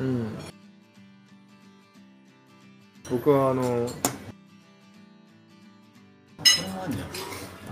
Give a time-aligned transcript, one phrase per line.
[0.00, 0.38] うん。
[3.10, 3.88] 僕はあの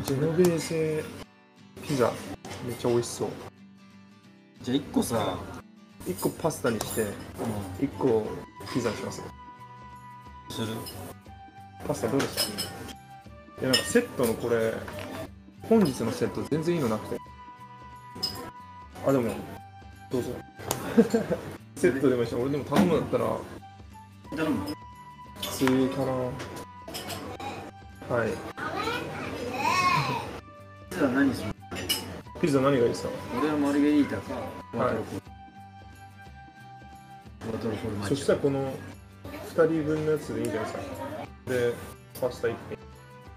[0.05, 1.05] ジェノベーゼ
[1.87, 2.13] ピザ
[2.67, 3.29] めっちゃ美味しそう。
[4.63, 5.39] じゃあ1個さ、
[6.07, 7.07] 1個パスタにしてう
[7.81, 8.27] 1個
[8.73, 9.21] ピザにします。
[9.21, 9.25] ん、
[10.51, 10.69] する？
[11.87, 12.53] パスタどうでし
[13.57, 13.63] た？
[13.63, 14.75] いやなんかセットのこれ
[15.69, 17.17] 本日のセット全然いいのなくて。
[19.07, 19.35] あでも
[20.11, 20.31] どうぞ
[21.77, 23.37] セットでもいいし俺でも頼むんだったら。
[24.37, 24.61] 頼む
[25.43, 26.13] 普通かな。
[28.17, 28.31] はい。
[30.91, 31.49] じゃあ何する
[32.41, 33.11] ピザ何がいいですか？
[33.39, 34.35] 俺はマルゲリータか
[34.75, 35.17] ワトロコ
[37.53, 38.73] ワトロフォルマッそジしたらこの
[39.33, 40.81] 2人分のやつでいいんじゃないですか。
[41.53, 41.75] で
[42.21, 42.55] パスタ1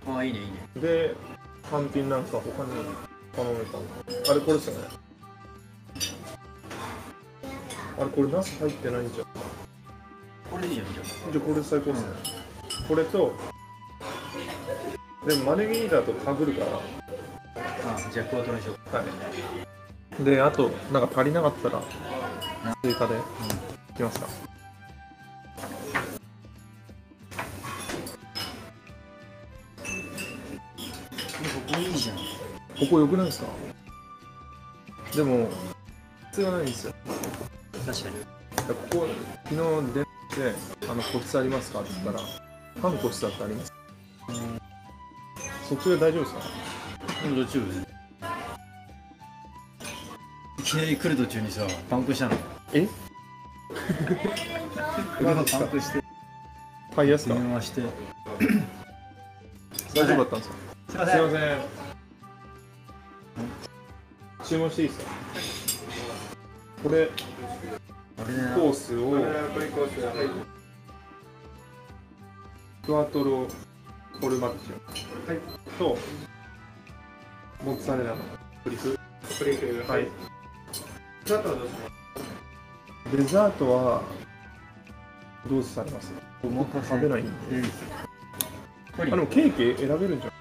[0.07, 0.51] ああいいねいいね。
[0.75, 1.15] 品で
[1.69, 2.71] 単品なんか他に
[3.35, 3.77] 頼むか
[4.29, 4.87] あれこれですよね
[7.99, 9.27] あれこれナス入ってないんじゃん。
[10.49, 11.03] これでいいじゃんじゃ
[11.35, 12.07] あこれ最高ですね、
[12.87, 13.33] これと
[15.27, 16.79] でもマネギーダとかぶるからあ
[17.95, 18.95] あじゃあクワトロにしよう。
[18.95, 19.05] はい
[20.23, 21.81] であとなんか足りなかったら
[22.83, 23.15] 追加で。
[23.15, 23.19] い
[23.95, 24.27] きますか。
[24.27, 24.33] こ
[31.73, 32.17] こいいじゃん。
[32.17, 32.23] こ
[32.89, 33.47] こ良くないですか？
[35.15, 35.47] でも
[36.31, 36.93] 必要ないんですよ
[37.85, 38.15] 確かに。
[38.67, 39.07] ここ
[39.45, 39.83] 昨日電話
[40.31, 40.53] して
[40.89, 41.79] あの個室ありますか？
[41.81, 42.19] って言ったら
[42.81, 43.71] 半個室だってあります。
[45.67, 46.41] そっちで大丈夫ですか？
[47.23, 47.59] でも途中
[50.59, 52.35] いきなり来る途中にさパンクしたの。
[52.73, 52.87] え？
[55.23, 55.37] パン
[55.69, 56.03] クして。
[56.95, 57.81] はいですか電話して。
[59.95, 60.55] 大丈夫だったんですか？
[60.89, 61.39] すいますいません。
[64.47, 65.11] 注文していいですか？
[66.81, 67.09] これ
[68.55, 69.11] コースを
[72.85, 73.47] クワトロ
[74.19, 75.39] フォルマッジョ、
[75.77, 75.97] と
[77.65, 78.17] モッツァレラの
[78.63, 78.97] プリク。
[79.37, 80.07] プリクはい
[81.25, 81.71] あとはどうし
[83.17, 84.01] デザートは
[85.49, 86.13] どうされます？
[86.43, 87.31] お任せ食べないんで。
[87.57, 87.65] うん。
[89.01, 90.31] あでもケーキ選べるんじゃ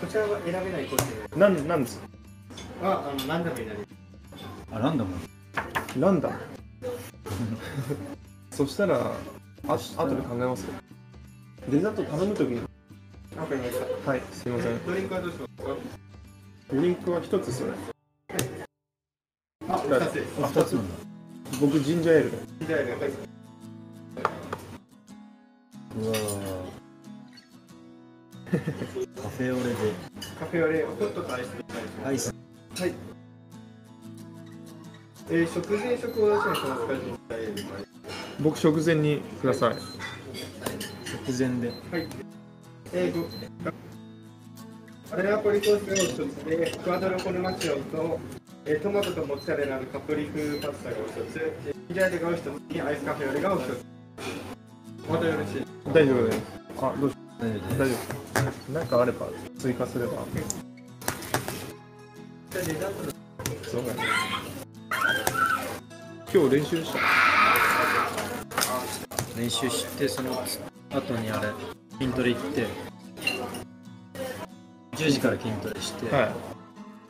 [0.00, 2.00] こちらは選べないコースんなんなんです
[2.82, 3.90] はあのランダムになります。
[4.70, 5.10] あランダム
[6.00, 6.36] ランダム
[8.50, 9.12] そしたら
[9.66, 9.78] あ後
[10.08, 10.72] で考えますよ。
[11.68, 12.60] デザート頼むときに。
[13.36, 14.10] わかりました。
[14.10, 14.22] はい。
[14.32, 14.86] すいません。
[14.86, 15.76] ドリンクはどうしますか？
[16.72, 17.78] ドリンクは一つですよね
[19.68, 20.44] あ、二つです。
[20.44, 20.94] あ二つなんだ。
[21.60, 22.30] 僕ジンジャーエール。
[23.00, 23.10] はい、
[25.98, 26.68] うわー。
[29.22, 29.74] カフェオレで。
[30.38, 31.48] カフェオレホットとアイス
[32.04, 32.34] アイス。
[32.78, 33.17] はい
[35.30, 37.88] えー、食前食を出しにしますかジンジャーエールはい
[38.40, 39.74] 僕食前にください。
[39.74, 39.80] 直
[41.36, 41.68] 前で。
[41.68, 42.08] はい。
[42.92, 43.26] えー、ご
[45.16, 48.20] アレナポリコースを一つで、クワドロコルマチオと、
[48.64, 53.84] えー、トマトとモッツァレラのカプリ風パスタがお一つ、えージャーエールがお一つにアイスカフェオレがお一つ。
[55.10, 55.66] またよろしい。
[55.92, 56.42] 大丈夫です。
[56.80, 57.94] あどうし大丈夫大丈夫で
[58.52, 58.68] す。
[58.68, 59.26] なんかあれば
[59.58, 60.12] 追加すれば。
[62.50, 63.12] じゃあデザートの。
[63.64, 64.57] そうだね
[66.30, 66.98] 今日練習した？
[69.40, 70.32] 練習してその
[70.90, 71.48] 後にあれ
[71.98, 72.66] 筋トレ行って
[74.92, 76.34] 10時から筋トレして、は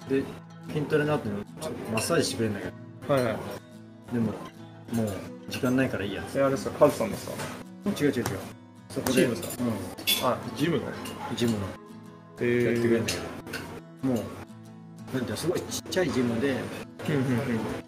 [0.09, 0.23] で
[0.69, 2.67] 筋トレの後にちょっとマッサージしてくれるんだけ
[3.09, 3.15] ど。
[3.17, 4.15] いはいはい。
[4.15, 4.33] でも
[4.93, 5.17] もう
[5.49, 6.23] 時間ないからいいや。
[6.37, 6.79] えあれですか？
[6.79, 7.33] カズさんですか？
[7.87, 8.25] 違う違う違う。
[8.89, 9.65] そこでチームですか？
[9.65, 10.33] うん。
[10.33, 10.83] あジムの？
[11.35, 11.59] ジムの。
[12.41, 13.19] えやってくれるんだけ
[14.07, 14.21] ど、も
[15.13, 16.51] うなんてすごいちっちゃいジムで
[17.09, 17.88] うんうんうん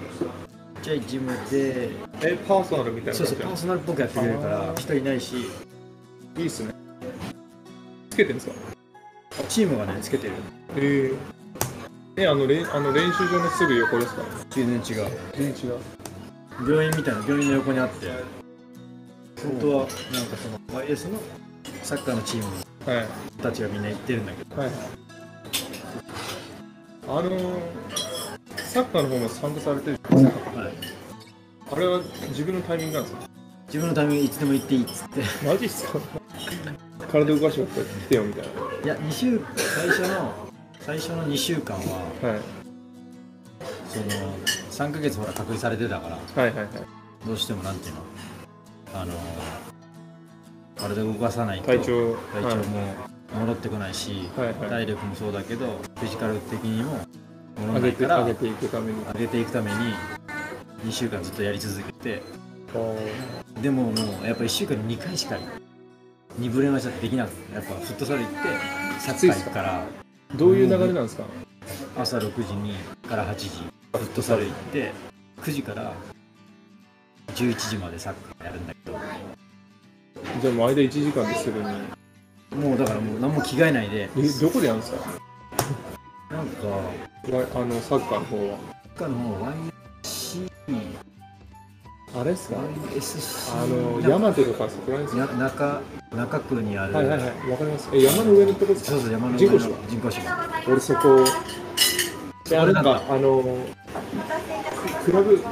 [0.00, 1.90] ちっちゃいジムで
[2.22, 5.36] えパーソナルみたいなそうそうパーソナルっぽくやってくれるから人いないし
[6.36, 6.72] いいっすね。
[8.10, 8.54] つけてるんですか？
[9.48, 10.34] チームがねつけてる。
[10.76, 14.22] えー、えあのれんあの練習場のすぐ横ですか？
[14.50, 15.10] 全然違う。
[15.34, 15.78] 全然違う。
[16.68, 18.06] 病院みたいな病院の横にあって
[19.42, 21.18] 本当はなんかその YS の
[21.82, 22.44] サッカーのチーム
[23.42, 24.60] たちがみんな行ってるんだけど。
[24.60, 24.70] はい。
[27.08, 27.60] あのー、
[28.56, 33.22] サッカーの方も参加されてるじゃないですかはい、あれは自分のタイミングなんですか？
[33.66, 35.22] 自分のためにいつでも行っていいっつって。
[35.46, 36.00] マジっすか？
[37.10, 38.44] 体動かして来てよみたい
[38.84, 40.32] いや2週最初の
[40.80, 41.84] 最初の2週間は
[42.22, 42.40] なはい。
[43.88, 44.04] その
[44.90, 46.68] 3ヶ月ほら隔離されてたからはいはいはい。
[47.26, 48.00] どうしてもなんていうの？
[48.94, 49.12] あの
[50.76, 52.94] 体動かさないと体調体調も
[53.40, 54.54] 戻ってこないし、はいはい。
[54.54, 57.06] 体力もそうだけどフィジカル的にも
[57.66, 59.04] 戻上げらないからて上げていくために。
[59.04, 59.76] 上げていくために
[60.86, 62.22] 2週間ずっとやり続けて。
[63.60, 63.92] でもも
[64.22, 65.36] うやっぱ1週間に2回しか
[66.40, 68.36] 2ブレはちょっとできなくてやっぱフットサル行って
[69.00, 69.84] サッカー行くから。
[70.36, 71.24] どういう流れなんですか？
[71.98, 72.74] 朝6時に
[73.08, 73.48] から8時
[73.92, 74.92] フットサル行って
[75.42, 75.92] 9時から
[77.34, 78.98] 11時までサッカーやるんだけど。
[80.40, 81.66] じゃあもう間1時間ですぐに。
[82.70, 84.08] もうだからもう何も着替えないで。
[84.16, 84.98] えどこでやるんですか？
[86.30, 86.82] なんかわ
[87.54, 88.58] あのサッカーの方は。
[88.84, 89.44] サッカーの方
[90.02, 90.50] YC
[92.12, 95.82] あれですか？YSC あの山手とかそこら辺です中
[96.12, 97.50] 中区にある、はいはいはい。
[97.50, 97.88] わかります。
[97.92, 98.90] え山の上のとこですか？
[98.92, 99.76] そうそう山の上の人工芝。
[99.88, 100.22] 人工芝。
[100.68, 101.24] 俺そこ。
[102.48, 103.42] いやなんかあの
[105.04, 105.44] クラブク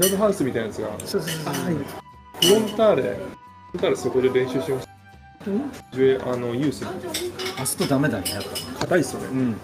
[0.00, 0.88] ラブハウスみたいなやつが。
[1.04, 3.02] そうそうそうフロンターレ。
[3.02, 3.16] フロ
[3.76, 4.87] ンターレそこで練習しまし
[5.48, 6.84] たジュエあのユース
[7.60, 8.50] あそこダメだねやっぱ。
[8.80, 9.26] 硬いっすよね。
[9.28, 9.56] うん。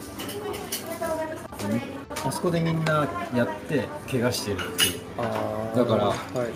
[2.26, 5.00] あそこでみんなやって怪我してるっていう。
[5.18, 5.78] あー。
[5.78, 6.46] だからはいは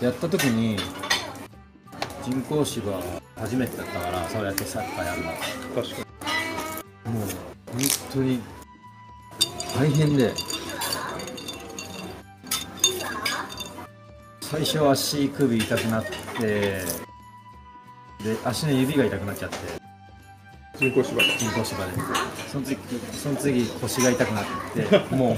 [0.00, 0.04] い。
[0.04, 0.78] やった時に
[2.24, 3.00] 人工芝
[3.36, 5.30] 初めてだったからそうやってサッカーやるの。
[5.74, 6.06] 確か
[7.06, 7.14] に。
[7.14, 7.28] もう
[7.72, 7.80] 本
[8.12, 8.40] 当に
[9.76, 10.32] 大変で。
[14.40, 16.04] 最初足首痛くなっ
[16.40, 16.80] て
[18.28, 19.56] で足の指が痛くなっちゃって。
[20.78, 21.92] 人工芝人工芝で。
[22.52, 22.78] その次
[23.12, 24.44] その次腰が痛くなっ
[24.74, 25.36] てもう。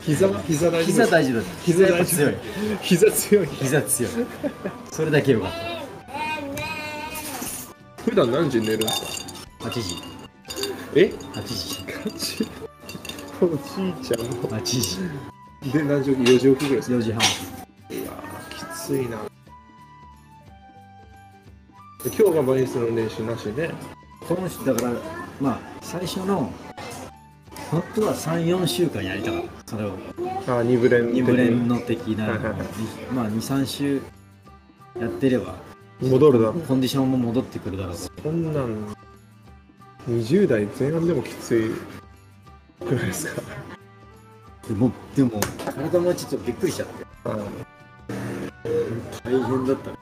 [0.00, 2.36] 膝は膝大丈夫膝大丈夫膝やっぱ強い。
[2.80, 3.46] 膝強い。
[3.46, 4.12] 膝強い。
[4.90, 5.52] それだけよかっ
[8.04, 9.26] 普段何時に寝るんです
[9.58, 9.64] か？
[9.70, 10.02] た8時。
[10.94, 11.84] え？8時。
[11.86, 12.48] ガチ
[13.40, 13.52] おじ
[13.88, 14.20] いちゃん。
[14.26, 14.98] も8時。
[15.72, 16.16] で何時？
[16.16, 17.20] 起き4時起きぐらいですか？4時半。
[17.20, 17.20] う
[18.08, 19.18] わーきついな。
[19.18, 19.22] で
[22.04, 23.72] 今日がバインスの練習なしで。
[24.28, 24.92] この人だから
[25.40, 26.52] まあ最初の
[27.70, 29.70] 本当は34週間やりたかった。
[29.72, 29.92] それを。
[30.46, 32.60] あ2ブレン2ブレンの的なはいはいはい。
[33.12, 34.00] まあ23週
[35.00, 35.56] やってれば
[36.00, 38.22] 戻るだろコンディションも戻ってくるだろうと。
[38.22, 38.96] こんなん
[40.08, 41.70] 20代前半でもきつい。
[42.84, 43.42] くらいですか。
[44.68, 47.06] でもでも体もちょっとびっくりしちゃって。
[47.24, 47.36] あ
[49.24, 49.90] 大変だった。
[49.90, 49.96] ね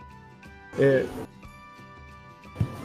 [0.78, 1.06] え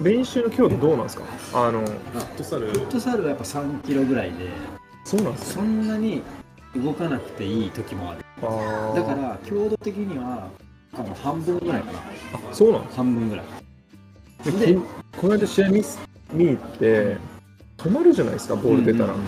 [0.02, 1.24] 練習の強度どうなんですか？
[1.54, 2.68] あのフットサル。
[2.68, 4.50] フットサルはやっぱ3キロぐらいで。
[5.04, 5.62] そうなんですか？
[5.62, 6.22] そんなに
[6.76, 8.26] 動かなくていい時もある。
[8.42, 8.96] あー。
[8.96, 10.50] だから強度的には
[10.96, 12.00] 多分半分ぐらいかな。
[12.00, 12.04] あ
[12.54, 13.46] そうなんです半分ぐらい。
[14.60, 14.82] でこ
[15.22, 16.00] この間試合見す
[16.32, 17.18] 見に行って
[17.78, 19.28] 止まるじゃないですかボール出たら、うんうんうん。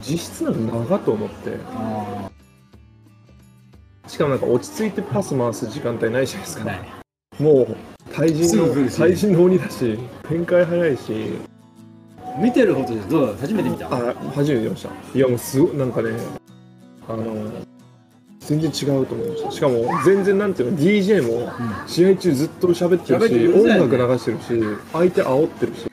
[0.00, 1.56] 実質なんか長と思って。
[1.74, 2.30] あ
[4.08, 6.62] しかもなんか落ち着いてパス回す時間帯ないじゃないですか。
[6.62, 6.88] あない
[7.38, 7.76] もう
[8.12, 9.98] 対人の対人の鬼だし
[10.28, 11.12] 展開早いし。
[12.40, 13.86] 見てるほどでどうだ初めて見た。
[13.86, 14.90] あ初めて見ました。
[15.14, 16.10] いやもうすごいなんかね
[17.08, 17.50] あの
[18.38, 19.50] 全然違うと思いました。
[19.50, 19.74] しかも
[20.04, 21.50] 全然なんていうの DJ も
[21.86, 23.84] 試合中ずっと喋ってるし、るうるさいね。
[23.84, 25.90] 音楽流してるし相手煽ってるし。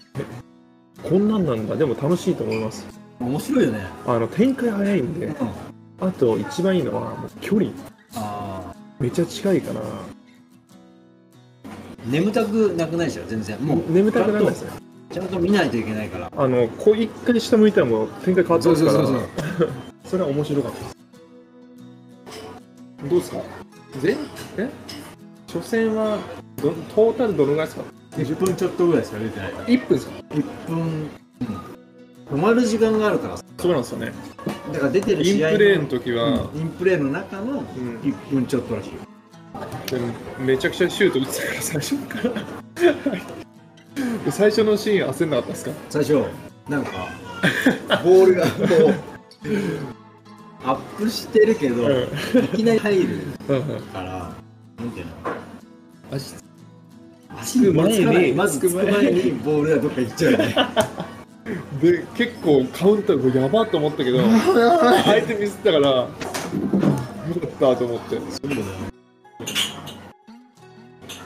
[1.04, 1.76] こんなんなんだ。
[1.76, 2.86] でも楽しいと思います。
[3.20, 3.88] 面白いよね。
[4.06, 5.26] あの展開早いんで。
[5.28, 5.36] うん。
[6.00, 7.72] あと一番いいのは距離。
[9.00, 9.82] めっちゃ近いから
[12.06, 13.60] 眠たくなくないでしょ全然。
[13.60, 14.72] もう眠たくならないですね。
[15.12, 16.32] ちゃんと見ないといけないから。
[16.36, 18.98] あのこう一回下向いたらもう展開変わってますから。
[18.98, 19.20] そうそう
[19.60, 19.70] そう
[20.06, 20.96] それは面白かったです。
[23.10, 23.38] どうですか？
[24.02, 24.18] 全？
[24.58, 24.70] え？
[25.48, 26.20] 初戦は
[26.62, 27.84] どトータルどのぐらいですか
[28.18, 31.10] ？10分ちょっとぐらいしか出てない1分ですか？1分、うん、
[32.30, 33.38] 止まる時間があるから。
[33.38, 34.12] そうなんですよね。
[34.74, 36.60] だから出てるイン試合プレーの時は、うん。
[36.60, 37.66] インプレーの中のん。
[37.66, 38.90] 1分ちょっとらしい。
[38.90, 39.15] よでも
[40.40, 42.24] めちゃくちゃシュート打ってたから最初から。
[44.26, 45.72] で 最初のシーン焦んなかったですか？
[45.90, 46.24] 最初
[46.68, 46.92] なんか
[48.04, 48.94] ボールがこう
[50.68, 52.44] アップしてるけど、うん。
[52.46, 53.08] いきなり入る
[53.94, 54.32] から
[54.80, 55.12] なんていうの？
[56.12, 56.36] 足
[57.38, 58.00] 足に前
[58.30, 60.56] にまずつく前ににボールがどっか行っちゃうよね。
[61.82, 64.20] で結構カウンターやばっと思ったけど
[65.06, 68.16] 相手ミスったからよかったと思って。
[68.16, 68.62] そうだよ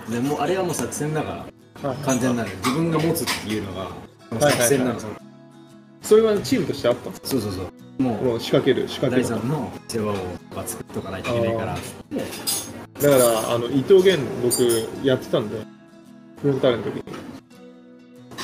[0.09, 1.45] でもうあれはもう作戦だか
[1.83, 2.49] ら完全なる。
[2.57, 3.87] 自分が持つっていうのが
[4.39, 4.99] 作戦なの、
[6.01, 8.03] それはチームとしてあったんですそうそうそう。
[8.03, 9.39] もうもう仕掛ける仕掛第ける。
[9.39, 10.15] 三の世話を
[10.65, 11.75] 作っとかないといけないから。
[11.75, 15.57] だからあの伊藤源僕やってたんで
[16.41, 17.03] フロンターレの時に。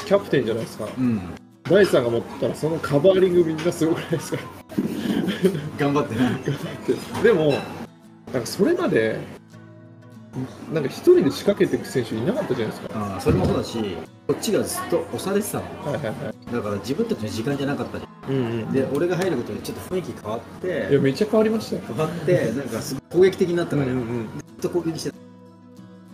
[0.06, 0.88] キャプテンじゃないですか。
[0.98, 1.20] うん。
[1.64, 4.40] 第三が持ってたらそのカバーリングみんなすごくないですか？
[5.80, 6.40] 頑張ってね。
[7.24, 7.54] でも
[8.32, 9.20] なんかそれまで
[10.74, 13.00] なんか一人で仕掛けていく選手いなかったじゃないですか。
[13.00, 16.54] ああそれもそうだしこっちがずっと押されてたのはいはいはい。
[16.54, 18.72] だから自分たちの時間じゃなかったじゃうんうんん。
[18.72, 21.82] で俺が入ることでちょっと雰囲気変わっいやてめっちゃ変わりましたよ。
[21.88, 24.26] 変わって なんかすごい攻撃的になったから、ずうんうん。
[24.26, 24.28] っ
[24.62, 25.16] と攻撃してた。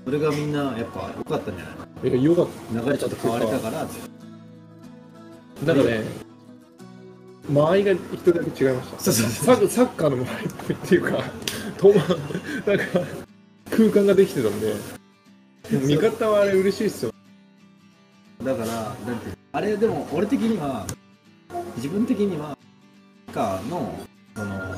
[0.05, 2.47] それがみんなやっぱ良かったんじゃないうんいやよかっ
[2.85, 3.87] 流れちょっと変われたから
[5.65, 6.03] たなんかね
[7.51, 8.99] 間合いが一人だけ違いました。
[8.99, 11.23] そうそうサッサッカーの間合いっぽいっていうか
[11.77, 12.83] とまなんか
[13.81, 14.75] 空間ができてたんで
[15.71, 17.11] 味方はあれ嬉しいっすよ。
[18.43, 19.35] だからなんていうの？
[19.53, 20.85] あれでも俺的には
[21.77, 22.55] 自分的には
[23.27, 23.99] サッカーの
[24.35, 24.75] その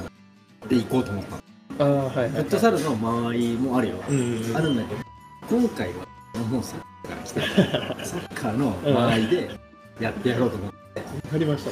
[0.69, 1.35] で行こうと思った
[1.83, 4.57] ああはいはい、フットサルの間合いもあるよ、うんうんうん。
[4.57, 5.01] あるんだけど
[5.49, 6.05] 今回は
[6.49, 7.41] もうサッカー来た。
[7.41, 9.59] からサッカーの間合いで
[9.99, 10.77] やってやろうと思って。
[10.77, 11.71] わかりました。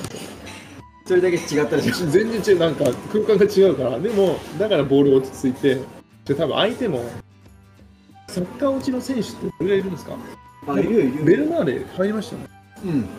[1.06, 2.08] それだけ違ったでしょ。
[2.08, 4.00] 全然違うなんか空間が違うから。
[4.00, 5.80] でもだからボール落ち着いて
[6.26, 7.04] で多分相手も
[8.28, 10.16] サッカー落ちの選手ってどれぐらいいるんですか？
[10.68, 11.26] あいるよいるよ。
[11.26, 12.48] ベルナーレ入りましたね。
[12.86, 13.10] うん。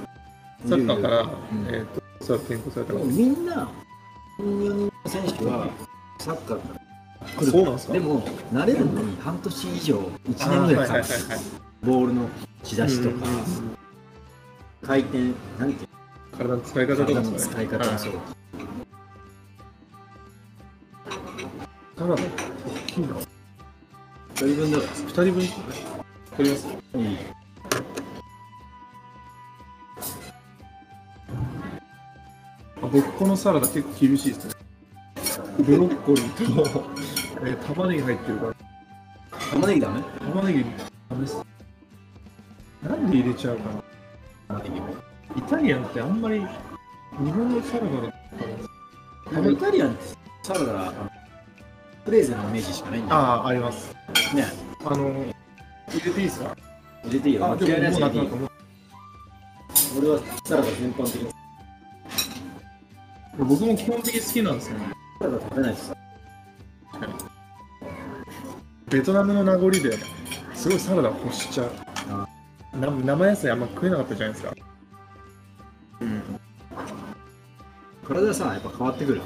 [0.69, 1.29] サッカーから、うん。
[1.75, 1.85] えっ、
[2.19, 3.69] とさ転校されたみんな
[4.39, 5.69] 4人の選手は
[6.21, 6.69] サッカーか
[7.25, 7.51] ら来る。
[7.51, 7.93] そうなんですか？
[7.95, 11.05] でも慣れるのに半年以上1年ぐらいかかる
[11.83, 12.29] ボールの
[12.63, 13.27] し出しとか、
[14.83, 15.19] 回転
[15.59, 15.89] なんていう
[16.39, 18.13] 体の使い方とか体の使い方もそう、
[21.99, 22.19] サラダ大
[22.93, 23.09] きいな
[24.35, 25.49] 一人分だか2人分。
[26.37, 26.67] 取ります？
[26.95, 27.19] らいい
[32.83, 34.55] あ僕このサラダ結構厳しいですね。
[35.61, 36.85] ブロッコリーと、
[37.47, 38.55] えー玉ねぎ入ってるから。
[39.53, 40.03] 玉ねぎダメ？
[40.21, 40.65] 玉ねぎ
[41.09, 41.45] ダメです。
[42.83, 43.69] なんで入れちゃうか
[44.49, 44.59] な？
[44.59, 44.87] 玉ねぎも。
[45.37, 46.47] イタリアンってあんまり日
[47.31, 48.13] 本のサラダだっ
[49.33, 50.05] たらイタリアンって
[50.43, 50.93] サラダ
[52.05, 53.21] プレーゼのイメージしかないんだよ。
[53.21, 53.95] あああります。
[54.35, 54.47] ね。
[54.85, 55.09] あの
[55.89, 56.57] 入れていいですか？
[57.05, 57.47] 入れていいよ。
[57.47, 58.51] あで嫌いないいもも
[59.99, 61.31] 俺はサラダ全般的に。
[63.39, 64.87] 僕も基本的に好きなんですよね。
[65.21, 65.97] サラダ食べないとさ。
[68.89, 69.99] ベトナムの名残で
[70.55, 71.71] すごいサラダを欲しちゃう。
[72.11, 72.27] あ
[72.77, 74.55] な生野菜あんま食えなかったじゃないですか。
[76.01, 76.23] うん。
[78.07, 79.23] 体さやっぱ変わってくる。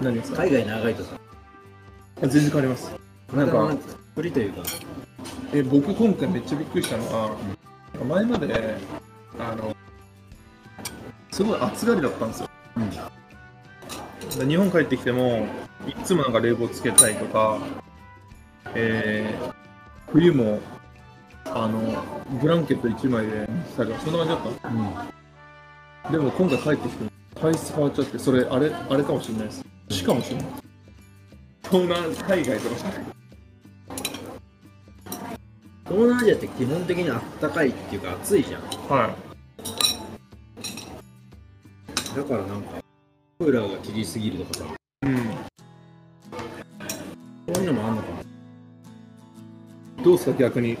[0.00, 0.42] 何ですか？
[0.44, 1.10] 海外長いとさ
[2.28, 2.90] 全然変わります。
[3.32, 3.76] なんか
[4.10, 4.62] 作りというか。
[5.52, 7.36] え僕今回めっちゃびっくりしたのは、
[8.08, 8.76] 前まで
[9.38, 9.74] あの
[11.30, 12.50] すごい暑がりだったんですよ。
[12.76, 12.90] うん。
[14.38, 15.46] で日本帰ってきても
[15.86, 17.58] いつもなんか冷房つけたいとか、
[18.74, 19.54] えー
[20.12, 20.60] 冬も
[21.46, 21.80] あの
[22.40, 25.06] ブランケット1枚で寝てたからそんな感じだったの。
[26.06, 26.12] うん。
[26.12, 29.64] でも今回帰ってきて体質変わっちゃってそれあれあれかもしれないです。
[29.90, 30.63] 死かもしれない
[31.74, 33.04] 東南海外とかじゃない
[35.86, 38.62] 東南アジアって基本的にあったかいっていうか暑いじゃん。
[38.62, 39.12] は
[42.14, 42.80] だからなんか
[43.40, 44.64] クーラーが切りすぎるとかさ。
[44.66, 45.16] いうん。
[47.52, 48.08] そういうのもあんのか
[49.98, 50.04] な。
[50.04, 50.78] どうですか逆に？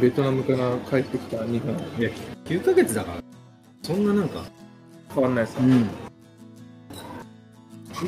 [0.00, 1.74] ベトナムから帰ってきた日本。
[1.98, 2.10] いや
[2.46, 3.22] 9ヶ月だから。
[3.82, 4.46] そんななんか。
[5.14, 5.82] 変わんないですかうん。
[5.82, 5.86] い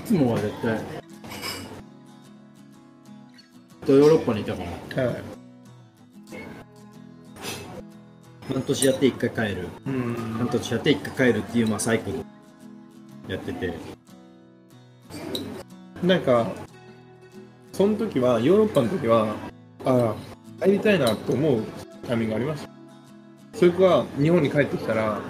[0.06, 0.99] つもは絶対
[3.86, 4.62] とヨーロッパにいたか
[4.96, 5.04] ら。
[5.04, 5.22] はい。
[8.52, 9.68] 半年やって1回帰る。
[9.86, 10.14] うん。
[10.38, 12.18] 半年やって1回帰るっていうまあサイクル
[13.28, 13.74] やってて。
[16.02, 16.50] なんか
[17.72, 19.34] その時はヨーロッパの時は
[19.84, 20.14] あ
[20.60, 21.62] あ帰りたいなと思う
[22.06, 22.62] タイミングがありまし
[23.52, 23.58] た？
[23.58, 25.20] それか日本に帰ってきたら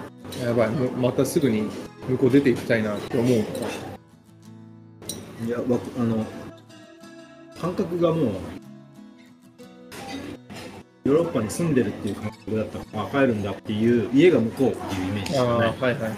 [0.41, 1.69] やばいまたすぐに
[2.07, 3.29] 向こう出ていきたいなって思う。
[5.45, 6.25] いやわあの
[7.61, 8.25] 感覚がもう
[11.03, 16.11] ヨーロッパに住んでるっていう感覚だったらあ帰るんだっていう家が向こうっていうイメージしああはいいはいはい。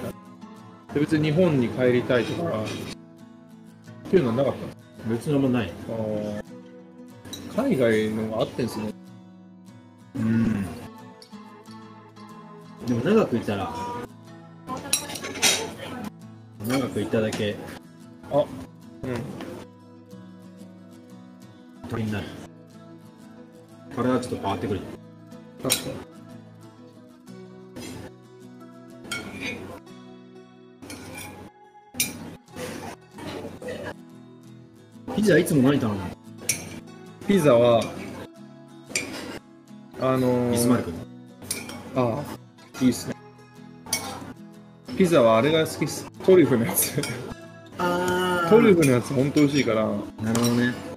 [0.93, 5.67] で別に日本に帰りたいとかっていうのはなかったんです別のもない。
[5.67, 6.43] かあー。
[7.55, 8.93] 海外のがあってんすね。
[10.15, 10.65] うん。
[12.85, 13.73] でも長くいたら
[16.67, 17.57] 長くいただけ。
[18.31, 19.52] あうん
[21.93, 22.25] 鳥になる。
[23.95, 24.79] 体ちょっと変わってくる。
[25.61, 25.81] 確か
[35.05, 36.05] にピザいつも何頼むの？
[37.27, 37.83] ピザは
[40.01, 40.91] あのー、ビスマルク
[41.95, 42.23] あ
[42.81, 43.15] あいいっすね。
[44.97, 46.09] ピザはあれが好きっす。
[46.25, 46.99] トリュフのやつ。
[47.77, 49.85] あトリュフのやつほんと美味しいから。
[49.85, 50.92] なるほどね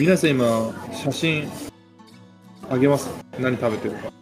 [0.00, 1.46] 皆さん今写真
[2.70, 4.19] あげます何食べてるか。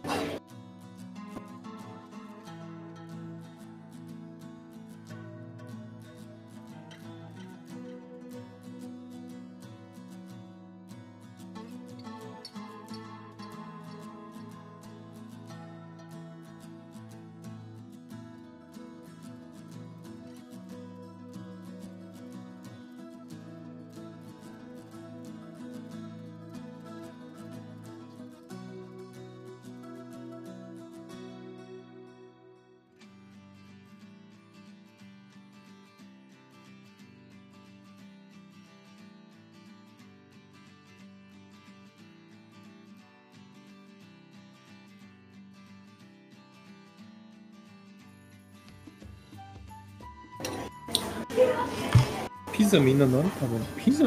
[52.69, 54.05] ザみんな何食べるのピザ？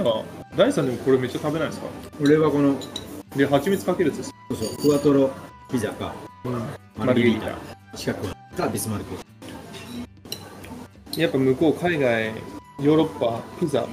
[0.56, 1.86] 大さんでもこれめっちゃ食べないですか？
[2.20, 2.76] 俺はこの
[3.36, 4.32] で蜂蜜かけるやつです。
[4.50, 5.30] そうそうクワトロ
[5.70, 6.14] ピザか。
[6.44, 6.62] うん。
[6.96, 7.58] マルゲリータ。
[7.96, 9.14] 近くかビスマルク。
[11.20, 12.32] やっぱ向こう海外
[12.80, 13.86] ヨーロッパピザ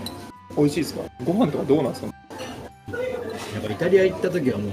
[0.55, 1.01] 美味しいですか？
[1.25, 2.07] ご飯とかどうなんですか？
[2.07, 2.13] や
[3.59, 4.71] っぱイタリア行った時はもう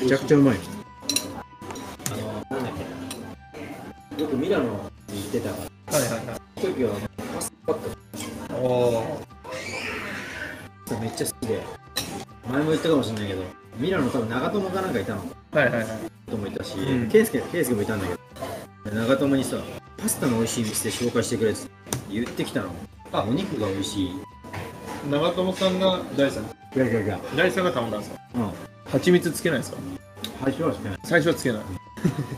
[0.00, 0.56] めちゃくちゃうまい。
[2.10, 2.16] あの
[2.58, 2.74] なんだっ
[4.16, 5.67] けよくミラノに行ってたから
[14.88, 15.20] なんかいたの
[15.52, 16.30] はいはいはい。
[16.30, 17.08] ともいたし、うん。
[17.10, 18.06] ケイスケケイスケもいたんだ
[18.84, 19.56] けど長友にさ
[19.98, 21.60] パスタの美味しい店紹介してくれって
[22.10, 22.70] 言ってきたの。
[23.12, 23.22] あ。
[23.22, 24.10] お肉が美味しい。
[25.10, 26.44] 長友さんが大さん。
[26.44, 26.46] い
[26.78, 27.20] やいやいや。
[27.36, 28.18] 大さんが頼んだんですか？
[28.36, 28.50] うん。
[28.90, 29.78] 蜂蜜つけないですか？
[30.44, 30.98] 最初はしない。
[31.04, 31.62] 最初はつけない。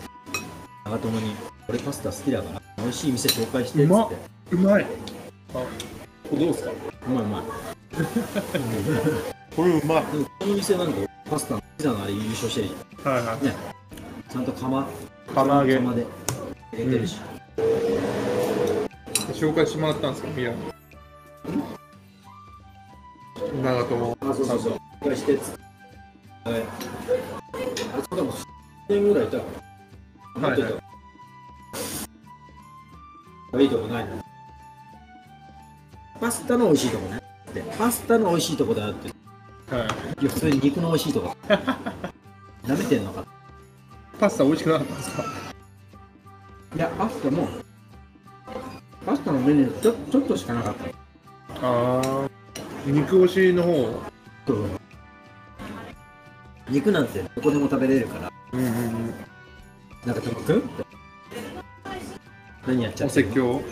[0.86, 1.34] 長友に
[1.68, 4.10] 俺パスタ好きだから美味しい店紹介してっつうまっ。
[4.10, 4.14] っ
[4.50, 4.82] てうまい。
[4.82, 4.86] あ。
[5.54, 5.66] こ
[6.32, 6.70] れどうですか？
[7.06, 7.42] うまいうまい。
[9.54, 10.02] これうまい
[10.38, 12.74] この店なんかパスタのピザのあれ優勝してるじ
[13.08, 13.54] はいはゃんね。
[14.28, 14.84] ちゃんと釜。
[15.32, 15.76] 釜揚げ。
[15.76, 16.06] 釜で
[16.72, 17.20] 入れてるし、
[19.32, 20.56] 紹介してもらったんですかミラノ。
[23.62, 24.18] 長友。
[24.20, 24.72] あそうそうそう。
[25.02, 25.50] 紹介してっつ
[26.44, 26.54] はい。
[26.54, 26.64] あれ
[28.02, 28.46] そうでも10
[28.88, 29.38] 年ぐらいいた。
[29.38, 29.44] か
[30.34, 30.72] ら待って
[33.52, 34.04] た、い、いとこない。
[34.04, 34.24] の
[36.20, 37.22] パスタの美味しいとこね。
[37.54, 39.08] でパスタの美味しいとこだよって。
[39.08, 39.14] は
[39.76, 40.22] い。
[40.22, 41.36] いや普通に肉の美味しいとこ。
[42.66, 43.24] なめてんのか？
[44.18, 45.24] パスタ美味しくなかったんですか？
[46.76, 47.48] いやパスタも
[49.06, 50.84] パスタのメニューちょちょっとしかなかった。
[51.66, 52.28] ああ
[52.86, 54.02] 肉推しの方？
[56.68, 58.30] 肉なんてどこでも食べれるから。
[58.52, 59.14] うんうんうん。
[60.04, 60.62] なんかたまくん
[62.66, 63.62] 何やっちゃおってんの説教？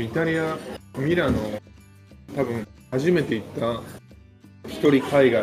[0.00, 0.56] イタリア
[0.96, 1.38] ミラノ
[2.36, 3.82] 多分初めて行った
[4.68, 5.42] 一人海外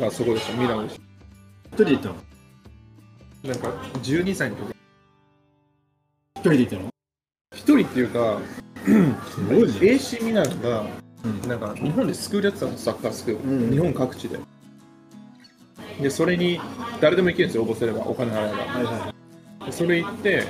[0.00, 0.56] がそこでした。
[0.56, 0.86] ミラノ。
[0.86, 1.00] でし
[1.66, 2.14] 一人で行ったの？
[3.42, 3.68] たなんか
[4.02, 4.74] 12歳の時。
[6.36, 6.90] 一人で行ったの？
[7.54, 8.40] 一人っていうか
[8.84, 10.86] AC ミラノが
[11.24, 11.40] うん。
[11.48, 12.76] なんか日本でスクールやってたの。
[12.76, 14.38] サッカースクール、うん日本各地で。
[16.00, 16.60] でそれに
[17.00, 17.64] 誰でも行けるんですよ。
[17.64, 18.00] 応募すれば。
[18.06, 18.58] お金払えば。
[18.58, 19.14] はいは
[19.66, 20.44] でそれ行って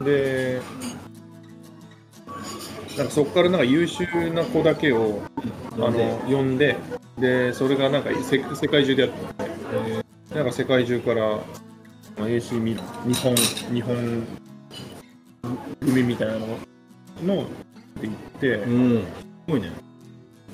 [0.00, 0.60] で
[2.96, 6.76] なんかそこからなんか優秀な子だけをいあの呼んで
[7.18, 9.44] でそれがなんかせ世界中でやって
[10.30, 11.38] てなんか世界中から
[12.18, 12.80] まあ AC み日
[13.20, 14.26] 本日本
[15.80, 16.58] 組みたいなの
[17.22, 17.46] の
[18.00, 19.02] 行ってうん。
[19.02, 19.06] す
[19.48, 19.70] ごいね。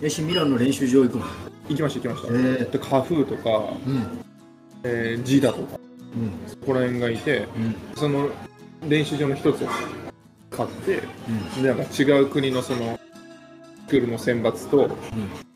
[0.03, 1.25] えしミラノの練習場行くの
[1.69, 2.65] 行きました行きました、え。
[2.65, 4.19] でカフーとか、うん。
[4.85, 5.79] えージダとか
[6.15, 6.33] うん。
[6.49, 7.77] そこら辺がいてうん。
[7.97, 8.31] その
[8.87, 9.69] 練習場の一つを
[10.51, 11.03] 買って
[11.63, 12.99] でなんか違う国のその
[13.87, 14.91] スクールの選抜と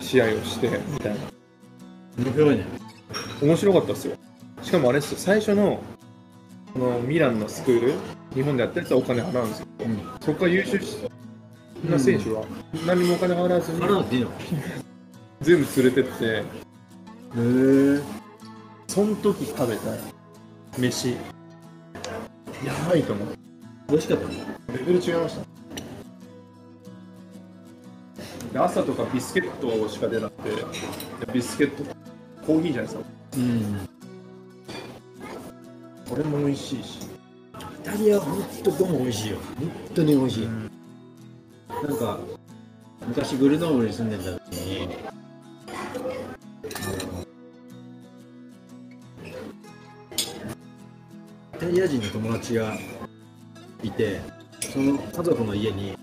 [0.01, 1.17] 試合をしてみたいな。
[1.17, 1.33] うん
[2.25, 2.67] 面白いね。
[3.41, 4.17] 面白かったですよ。
[4.63, 5.19] しかもあれですよ。
[5.19, 5.81] 最初の
[6.75, 7.95] このミランのスクール
[8.35, 9.67] 日本でやったやつはお金払うんですよ。
[9.81, 9.99] うん。
[10.21, 10.79] そこから優秀
[11.89, 12.45] な選手は
[12.87, 14.29] 何もお金払わずに払わなくていいの？
[14.29, 14.33] へ
[15.41, 16.45] 全部連れてって
[17.37, 18.01] え
[18.89, 19.83] その時食べた
[20.79, 21.17] 飯
[22.65, 23.29] やばいと思う。
[23.89, 24.35] 美味しかったね。
[24.73, 25.43] レベル違いました
[28.53, 31.85] で朝とかビスケットしか出なくてでビスケット
[32.47, 33.03] コーヒーじゃないですか。
[33.37, 33.89] うん。
[36.09, 37.01] これも美味しいし。
[37.83, 39.39] イタリアは本当どうも美味しいよ。
[39.59, 40.55] 本当に美味しい、な
[41.95, 42.21] んか
[43.09, 44.89] 昔グルノーブルに住んでた時に
[51.63, 52.77] タリア人の友達が
[53.85, 54.21] いて
[54.73, 55.97] その家族の家に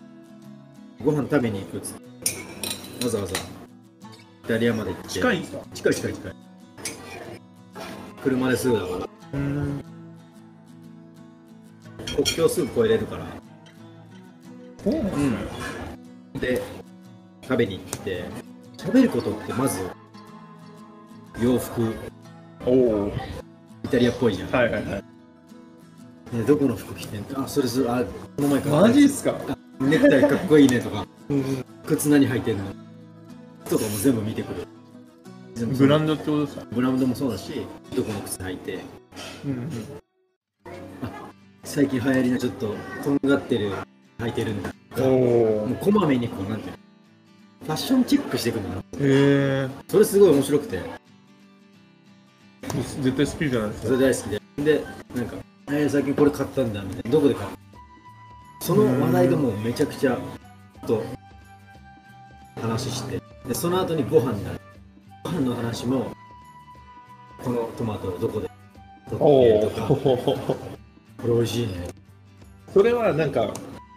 [1.04, 1.98] ご飯食べに行くっつっ
[3.00, 3.40] てわざわざイ
[4.48, 5.60] タリアまで行って近いんですか？
[5.74, 6.34] 近い近い近い。
[8.24, 9.84] 車ですぐだからうん
[12.06, 13.26] 国境すぐ越えれるから。
[14.82, 15.18] そうなんです
[16.36, 16.62] ね、で
[17.42, 18.24] 食べに行って
[18.78, 19.82] 食べることってまず
[21.42, 21.94] 洋服。
[22.66, 23.14] おお
[23.84, 25.04] イタリアっぽいじゃん、はいはいはい
[26.32, 28.82] ね、どこの服着てんあそれそれあこの前から。
[28.82, 29.36] マジっすか？
[29.80, 31.08] ネクタイかっこいいねとか。
[31.30, 31.66] うん。
[31.86, 32.66] 靴何履いてんの？
[33.70, 34.68] とかも全部見てくる。
[35.66, 36.66] ブランドってことですか？
[36.72, 37.66] ブランドもそうだし
[37.96, 38.80] どこの靴履いて。
[39.46, 39.70] うん
[41.64, 43.72] 最近流行りのちょっととんがってる
[44.20, 44.72] 履いてるんだ。
[44.98, 46.78] うんおおもうこまめにこうなんていうの。
[47.66, 50.82] ファッションチェックしてくるのへえそれすごい面白くて。
[53.02, 54.40] 絶対好きじゃないですそれ大好きで。
[54.80, 55.38] でなんか
[55.72, 57.12] 「えー、最近これ買ったんだ」みたいな。
[57.12, 60.18] どこで買ったその話題がもうめちゃくちゃ
[60.86, 61.04] と
[62.60, 63.22] 話して。
[63.48, 64.60] でその後にご飯になる。
[65.24, 66.12] ご飯の話も
[67.44, 68.50] このトマトをどこで
[69.10, 69.94] 取おってとか。
[69.94, 70.58] おこ
[71.24, 71.88] れ美味しいね。
[72.74, 73.54] それはなんか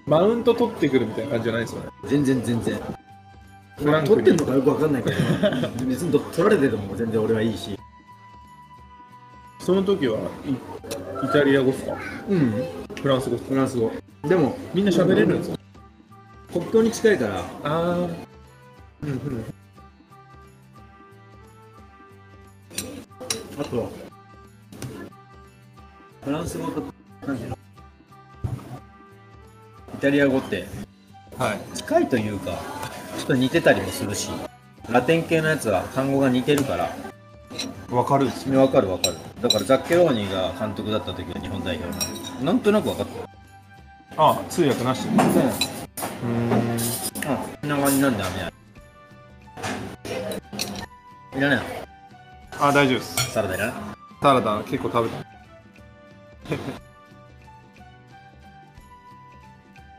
[0.06, 1.88] マウント取ってくるみたいな感じじゃないですよね。
[2.06, 2.80] 全然全然。
[4.04, 5.16] 取ってんのかよくわかんないけど。
[5.86, 7.78] 別にど取られてても全然俺はいいし
[9.64, 10.50] その時はい
[11.24, 11.96] イタリア語っすか？
[12.28, 12.50] うん。
[13.00, 13.36] フランス語。
[13.36, 13.92] フランス語。
[14.24, 15.58] でもみんな喋れるんですか
[16.52, 17.38] 国境に近いから。
[17.38, 18.08] ああうん
[19.02, 19.44] うん
[23.58, 23.92] あと
[26.24, 26.82] フランス語と
[27.26, 27.36] 何？
[27.36, 27.58] ていうの
[29.94, 30.66] イタリア語って
[31.38, 31.60] はい。
[31.76, 32.50] 近いというか
[33.18, 34.30] ちょっと似てたりもするし
[34.90, 37.11] ラテン系のやつは単語が似てるから
[37.90, 38.32] わかるわ
[38.68, 39.16] かるわかる。
[39.40, 41.88] だからザッケローニが監督だった時は日本代表
[42.40, 43.12] のなんとなく分かった。
[43.18, 43.28] よ
[44.16, 45.10] ああ通訳なしで。
[45.10, 46.52] うーん
[47.30, 48.52] あこんな感じなんだね
[51.36, 51.62] いらないの？
[52.60, 53.32] あ大丈夫です。
[53.32, 53.74] サラダいらない？
[54.22, 55.16] サラダ結構食べた。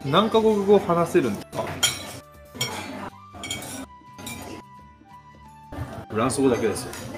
[0.10, 1.66] 何カ国語話せるんですか？
[6.10, 7.13] フランス語だけですよ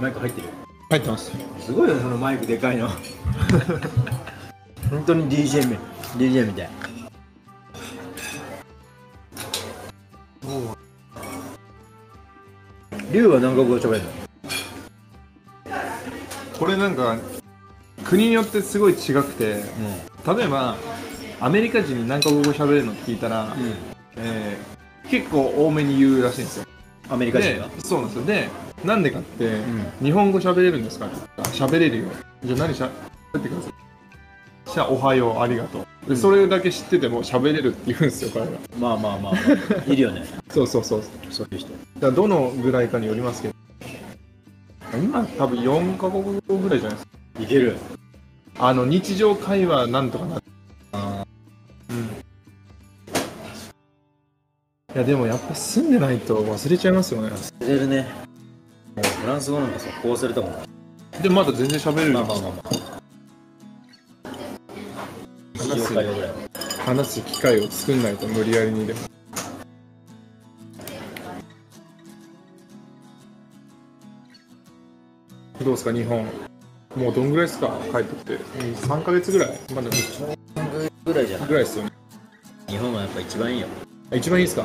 [0.00, 0.48] マイク入ってる。
[0.90, 1.32] 入ってます。
[1.60, 2.88] すごいよねそのマイクでかいの。
[4.90, 5.76] 本当に DJ み
[6.16, 6.70] DJ みたい
[13.12, 14.10] リュウは何カ国語喋るの？
[16.58, 17.16] これなんか
[18.04, 19.62] 国によってすごい違くて
[20.26, 20.76] 例えば
[21.40, 23.50] アメリカ人に何カ国語喋れるのって聞いたら、うん、
[24.16, 24.78] えー
[25.10, 26.66] 結構多めに言うらしいんですよ。
[27.08, 28.26] アメリカ人でがそうなんですよ。
[28.26, 28.48] で
[28.84, 29.92] なんでかって、ん。
[30.02, 32.04] 日本語喋れるんですか喋れるよ。
[32.44, 32.90] じゃあ何しゃ
[33.32, 33.72] べってください。
[34.72, 35.86] じゃあおはようありがとう。
[36.08, 39.34] で、それだけ知ってても喋れるって言うんですよ彼らまあまあまあ、
[39.90, 40.24] いるよね。
[40.50, 41.02] そうそうそう。
[41.30, 41.70] そういう人。
[41.98, 43.54] だどのぐらいかによりますけど。
[45.02, 47.12] 今多分4カ国語ぐらいじゃないですか。
[47.40, 47.76] いける。
[48.58, 50.42] あの日常会話なんとかな
[50.92, 51.26] あ
[51.90, 51.96] うん。
[54.94, 57.30] いやでもやっぱ住んでないと忘れちゃいますよね。
[57.60, 58.02] あれるね。
[58.02, 58.28] も
[59.00, 61.22] うフランス語なんか速攻忘れたもん。
[61.22, 62.98] でまだ全然喋れるまあまあまあまあ。
[65.58, 66.34] 話ぐらいは
[66.86, 69.00] 話す機会を作んないと無理やりにでも。
[75.64, 76.24] どうですか日本。
[76.96, 78.36] もうどんぐらいですか帰ってきて。
[78.86, 79.58] 3ヶ月ぐらい。
[79.74, 79.90] まだ
[81.04, 81.48] ぐらいじゃない？
[81.48, 81.90] ぐらいですよね。
[82.68, 83.66] 日本はやっぱ一番いいよ。
[84.12, 84.64] 一番いいですか？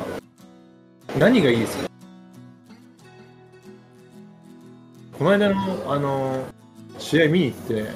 [1.19, 1.89] 何がいいですか？
[5.23, 5.55] この間の
[5.89, 6.43] あの
[6.99, 7.88] 試合見に行って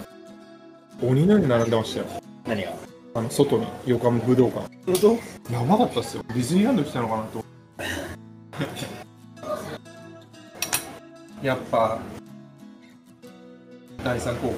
[1.01, 2.05] 鬼のように並んでましたよ。
[2.47, 2.71] 何が？
[3.15, 4.61] あの外に横浜武道館。
[4.85, 5.53] 本当？
[5.53, 6.23] やばかったっすよ。
[6.29, 7.43] ディズニーランド来たのかなと。
[11.43, 11.99] やっぱ
[14.05, 14.53] 第三公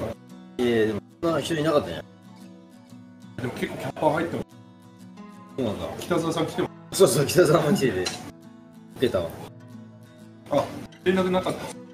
[0.60, 0.68] 開。
[0.68, 2.04] いやでもそんな人いなかったね
[3.38, 4.46] でも結構キャッパー入っても
[5.58, 5.88] そうなんだ。
[6.00, 8.06] 北澤さん来てもそうそう北沢も来てて。
[9.00, 9.30] 出たわ。
[10.52, 10.64] あ
[11.04, 11.89] 連絡なかった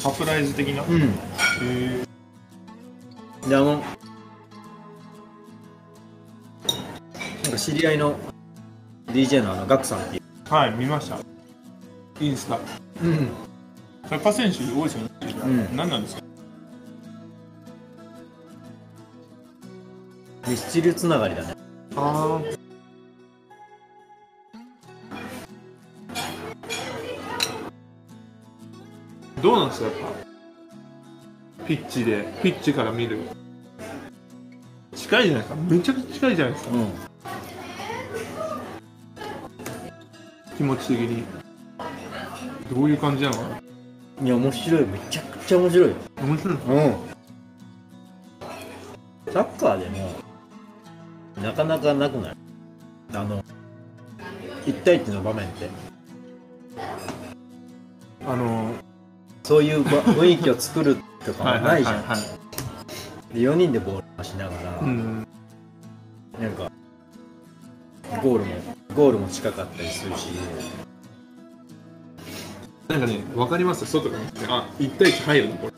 [0.00, 0.82] サプライズ的な。
[0.82, 1.14] へうん。
[1.62, 2.04] え
[3.48, 3.78] であのな
[7.48, 8.18] んか知り合いの
[9.08, 10.22] DJ のあのガクさんっていう。
[10.52, 11.18] はい見ました。
[12.20, 12.58] インスタ。
[13.02, 13.28] うん。
[14.08, 15.10] サッカー選手多いですよね、
[15.44, 15.76] うん。
[15.76, 16.22] 何なんですか？
[20.48, 21.54] ミスチルつながりだね。
[21.96, 22.59] ああ
[29.60, 29.94] なんですかやっ
[31.58, 31.64] ぱ。
[31.66, 33.18] ピッチでピッチから見る。
[34.94, 35.60] 近いじゃないですか。
[35.68, 36.74] めちゃくちゃ近いじゃないですか。
[36.74, 36.90] うん。
[40.56, 41.24] 気持ち的に。
[42.74, 43.36] どういう感じなの？
[43.36, 43.60] かな
[44.22, 44.86] いや面白い。
[44.86, 45.88] めちゃくちゃ面白い。
[45.88, 46.62] よ面白いうん。
[49.32, 50.12] サッカーでも
[51.42, 52.36] なかなかなくない？
[53.14, 53.42] あの
[54.66, 55.68] 1対1の場面って
[59.50, 62.02] そういうば雰囲気を作るとかもないじゃん。
[62.04, 62.18] はい
[63.34, 65.26] で4人でボールをしながら、うん。
[66.40, 66.70] なんか
[68.22, 68.54] ゴールも
[68.94, 70.28] ゴールも近かったりするし。
[72.86, 73.80] なんかね分かります？
[73.80, 74.46] よ外で見て。
[74.48, 75.56] あ一1対1入るの？
[75.56, 75.72] これ。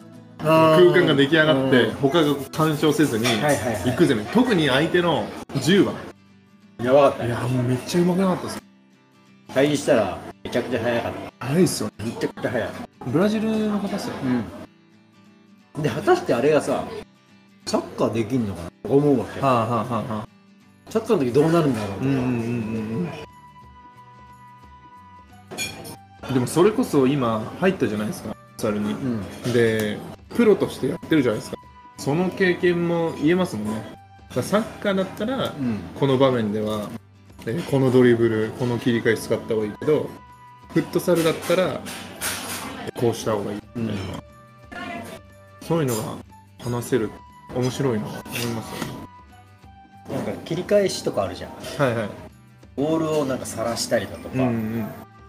[0.44, 1.94] 空間が出来上がってうん。
[1.94, 3.90] 他が干渉せずにはいはいはい。
[3.90, 5.94] 行くぜ特に相手の10番。
[6.82, 7.28] やばかったね。
[7.30, 8.62] いやもうめっちゃうまくなかったです。
[9.48, 12.70] 退院したらめちゃくちゃ速かっ早いっすよためちゃくちゃ速い
[13.06, 14.14] ブラジルの方っすよ
[15.76, 15.82] うん。
[15.82, 16.84] で果たしてあれがさ
[17.66, 19.40] サッカーできんのかなと思うわけ。
[19.40, 20.28] はあはあはあはあ。
[20.90, 22.22] サッカーの時どうなるんだろううんうんうん
[26.28, 26.34] うん。
[26.34, 28.92] でもそれこそ今入ったじゃないですかサルに。
[28.92, 29.22] うん。
[29.52, 29.98] で
[30.34, 31.56] プロとしてやってるじゃないですか。
[31.98, 33.96] その経験も言えますもんね。
[34.30, 35.78] サッカーだったらうん。
[35.98, 36.88] この場面では
[37.46, 40.08] えこのドリブルこの切り返し使った方がいいけど
[40.72, 41.80] フットサルだったら
[42.96, 44.02] こうした方がいいみたいな、
[45.62, 46.02] そういうのが
[46.58, 47.10] 話せる。
[47.54, 49.02] 面白いなと思いますよね。
[50.10, 51.50] なんか切り返しとかあるじゃん。
[51.50, 52.08] はいはい。
[52.76, 54.86] ボールをなんか晒したりだとか、うんうん。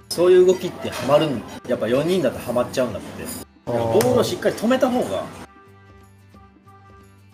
[0.10, 3.26] そういう動きってハマるんやっぱ4人だとハマっちゃうんだって。
[3.65, 5.23] ボールをしっかり止めた方が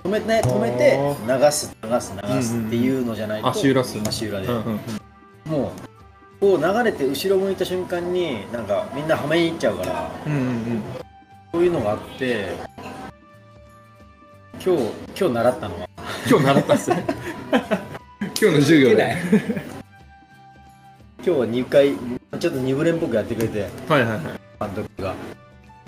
[0.04, 3.96] 止め,、ね、止めて流す流す流すっていうのじゃないと、足裏っす。
[3.96, 4.80] ね足裏で、うんうん
[5.46, 5.52] うん。
[5.52, 5.89] もう
[6.40, 10.84] こう流れて後ろ向いた瞬間になんかみんなはめに行っちゃうからうんうんうん。
[11.52, 12.56] そういうのがあって
[14.64, 14.84] 今日
[15.20, 15.90] 今日習ったのは。
[16.30, 17.04] 今日習ったっすね。
[17.52, 19.18] 今日の授業で。
[21.26, 21.94] 今日は2回
[22.40, 24.22] ちょっと2部連っぽくやってくれてはいはいはい。
[24.60, 25.14] 監督が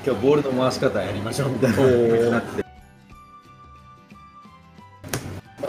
[0.06, 2.30] 今日ボールの回し方やりましょうみたいな。
[2.32, 2.66] なって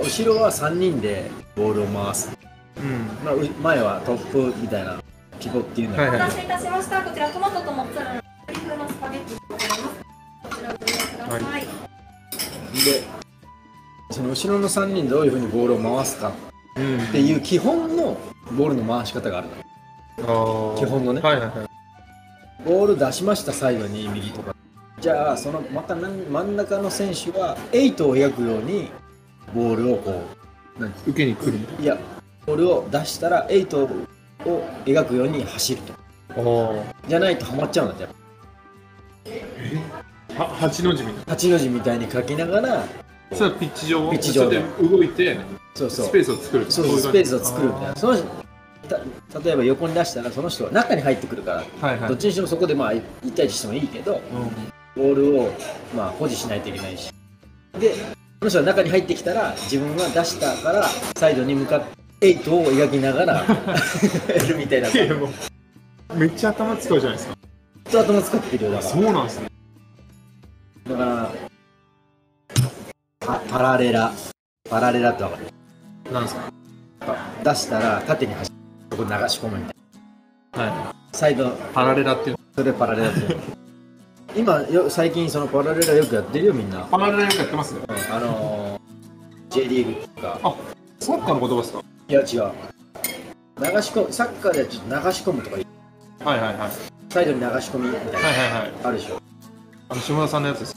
[0.03, 2.31] 後ろは3人でボールを回す、
[2.77, 3.25] うん。
[3.25, 5.03] まあ、う前はトップみたいな
[5.41, 6.21] ピボっていうんだけど、はい。
[6.21, 7.03] お待たせいたしました。
[7.03, 9.81] こちらトマトとモッツァレラのトリプルのスパゲッティでございます。
[10.43, 11.43] こちらご利用ください。
[11.43, 11.59] は
[12.73, 13.23] で
[14.11, 16.33] その後ろの3人どういうふうにボールを回すか
[16.77, 18.17] うんっていう基本の
[18.53, 19.55] ボールの回し方があるの。
[20.19, 21.21] あー基本のね。
[21.21, 21.69] はいはいはい。
[22.65, 24.55] ボール出しましたサイドに右とか。
[25.01, 28.89] じゃあそのまた真ん中の選手は8を描くように
[29.53, 30.23] ボールをこ
[30.79, 30.93] う何？
[31.07, 31.99] 受けに来るみたいいや
[32.47, 33.89] ボールを出したら8を
[34.85, 36.85] 描くように走ると。
[37.09, 38.09] じゃないとハマっちゃうんだって。
[40.37, 42.85] あは八の字みたい八の字みたいに書きながらな
[43.33, 44.63] それはピッチ上ピッチ上で。
[44.81, 45.39] 動いて
[45.75, 46.07] そうそう。
[46.07, 47.97] スペースを作るそうそうスペースを作るみたいな。
[47.97, 48.15] その
[49.45, 52.09] 例えば横に出したらその人は中に入ってくるから、はいはい。
[52.09, 53.03] どっちにしてもそこでまあ1
[53.37, 54.21] 対1してもいいけど
[54.97, 55.53] ボールを
[55.95, 57.13] まあ保持しないといけないし。
[57.79, 64.89] でその人が中に入ってきたら自分は出したからサイドに向かって8を描きながら やるみたいな。
[66.15, 67.37] めっちゃ頭使うじゃないですか。
[67.87, 69.49] ずっと頭使ってるよだかそうなんですね。
[70.89, 71.31] らだから
[73.21, 74.13] パパラレラ。
[74.71, 76.13] パラレラってわかる？
[76.13, 76.43] なんですか？
[77.43, 78.57] 出したら縦に走る。
[78.93, 80.73] そこに流し込むみたいな。
[80.73, 82.37] はサイドいパラレラっていう。
[82.55, 83.19] それパラレラって。
[83.21, 83.37] いう
[84.37, 86.81] 今よ最近そのパラレラよくやってるよみんな。
[86.91, 87.81] パラレラよくやってますよ。
[88.13, 90.39] あのー、J リーグとか。
[90.45, 90.55] あ
[91.01, 91.83] サッカーの言葉ですか？
[92.13, 92.27] いや違う。
[92.27, 92.39] 流し
[93.91, 96.71] 込むサッカーでちょっと流し込むとかはいはいはいはい。
[97.09, 99.19] サイドに流し込みみたいな、はいはいあるでしょ。
[99.89, 100.77] あの下田さんのやつです。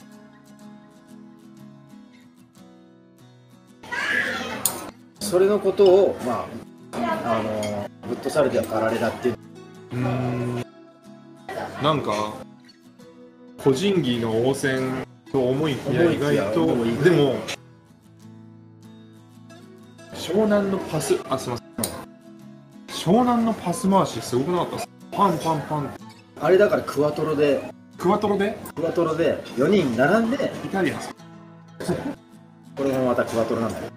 [5.19, 6.47] それのことをま
[6.93, 9.37] ああのー、フットサルではパラレラっていう。
[9.91, 10.65] うーん。
[11.83, 12.33] なんか
[13.61, 16.65] 個人技の応戦と思いきや意外と
[17.03, 17.35] でも
[20.35, 21.17] 湘南のパス。
[21.29, 21.67] あすいません。
[22.87, 24.89] 湘南のパス回しすごくなかったです。
[25.09, 25.89] パンパンパン。
[26.41, 27.71] あれだからクワトロで。
[27.97, 28.57] クワトロで？
[28.75, 29.41] クワトロで。
[29.55, 30.51] 4人並んで。
[30.65, 30.99] イタリアン
[32.75, 33.91] これもまたクワトロなんだよ。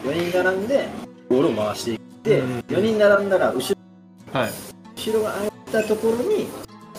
[0.00, 0.88] 4人並んで。
[1.30, 2.40] ボールを回していって。
[2.40, 2.58] うん。
[2.58, 4.38] 4人並んだら後ろ。
[4.38, 4.50] はい。
[4.94, 6.48] 後ろが空いたところに。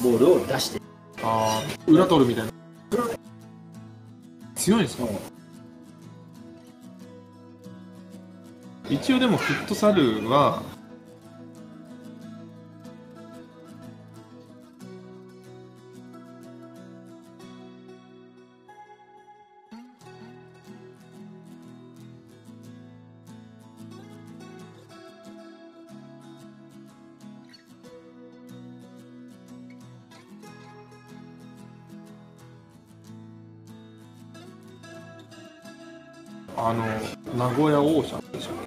[0.01, 0.82] ボールを出して。
[1.21, 2.51] ああ裏取るみたいな。
[4.56, 5.03] 強いんですか？
[8.89, 10.62] 一応でもフットサルは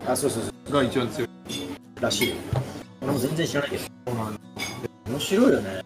[0.09, 1.29] あそうそうそょが一番強い。
[1.99, 2.37] うらしいよ。
[3.03, 3.83] 俺も全然知らないけど。
[4.07, 4.41] そうなんで
[5.09, 5.83] 面白いよね。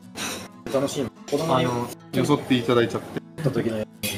[0.72, 3.20] 楽しい子供によそっていただいちゃって。
[3.40, 4.12] った時のように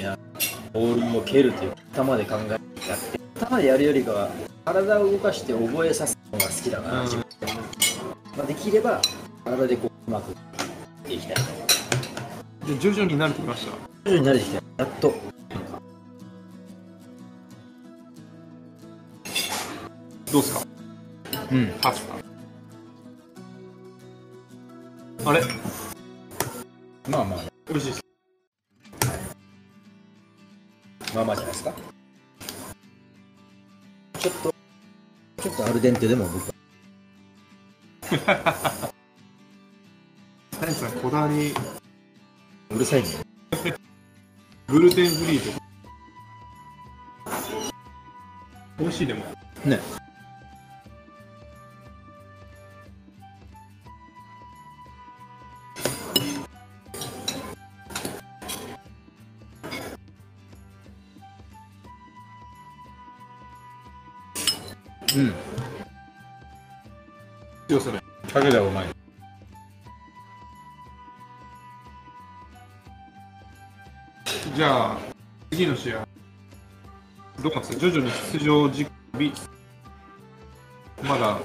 [0.73, 3.21] ボールを蹴るという頭で考えてやって。
[3.37, 4.31] 頭でやるよりかは
[4.65, 7.07] 体を動かして覚えさせるのが好きだから、うん。
[7.07, 7.25] 自分
[8.37, 9.01] まあ、できれば
[9.45, 10.35] 体でこううまく
[11.09, 11.37] できたい。
[12.67, 14.11] じゃあ徐々に慣れてきました？
[14.11, 15.15] 徐々に慣れてきてやっと
[20.33, 20.65] どうですか？
[21.53, 21.69] うん。
[21.83, 22.09] パス
[25.25, 25.31] タ。
[25.31, 25.43] あれ？
[27.11, 27.41] まあまあ。
[27.69, 28.03] 美味しいです。
[31.15, 31.75] まあまあじゃないですか？
[34.19, 34.55] ちょっと
[35.43, 36.53] ちょっとアルデンテでも僕は。
[40.63, 41.53] 何さんこだわり？
[42.71, 43.09] うるさいね。
[44.67, 45.67] グルテンフリーとか。
[48.79, 49.27] 美味しいでも。
[49.67, 78.87] ね々に出場時
[79.19, 79.33] 日。
[81.03, 81.39] まだ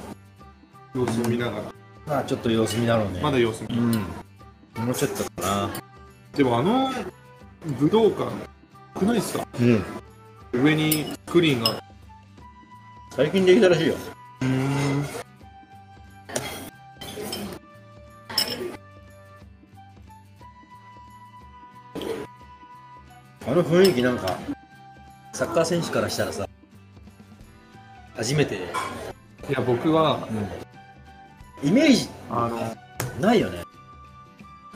[0.94, 1.64] 様子を見ながら、
[2.06, 3.20] まあちょっと様子見だろうね。
[3.22, 3.92] まだ様子見、うん。
[4.86, 5.70] もうちょっとかな。
[6.36, 6.92] でもあの
[7.80, 8.32] 武道館
[9.00, 9.48] 少ないですか？
[9.60, 9.84] うん。
[10.54, 11.84] 上にスクリーンが。
[13.16, 13.96] 最近できたらしいよ。
[14.42, 15.06] うん。
[23.48, 24.38] あの雰囲気なんか
[25.34, 26.47] サッカー選手からしたらさ
[28.18, 28.60] 初めて、い
[29.52, 30.28] や僕は
[31.64, 32.76] イメージあの
[33.22, 33.62] ないよね。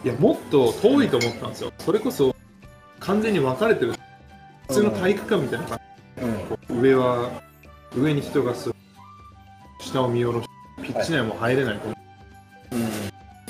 [0.05, 1.73] いやもっと遠いと思ったんですよ。
[1.79, 2.35] それこそ
[2.99, 3.93] 完全に分かれてる。
[4.67, 5.79] 普通の体育館みたいな感
[6.21, 6.81] うん。
[6.81, 7.41] じ上は
[7.97, 8.75] 上に人が座る
[9.81, 10.47] 下を見下ろし
[10.83, 11.89] ピッチ内も入れないと。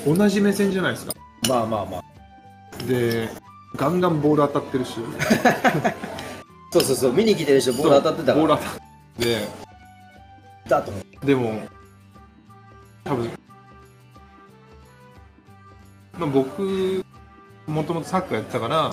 [0.06, 0.18] うん。
[0.18, 1.12] 同じ目線じゃないですか。
[1.48, 2.82] まあまあまあ。
[2.86, 3.28] で
[3.76, 4.94] ガンガンボール当たってるし。
[6.72, 7.12] そうそうそう。
[7.12, 8.46] 見に来てる人ボール当たってたから。
[8.46, 8.80] ボール当たっ
[9.18, 9.61] て
[10.72, 11.26] だと思う。
[11.26, 11.60] でも
[13.04, 13.30] 多分
[16.18, 17.04] まあ僕
[17.66, 18.92] もともとサッカーやってたから、ん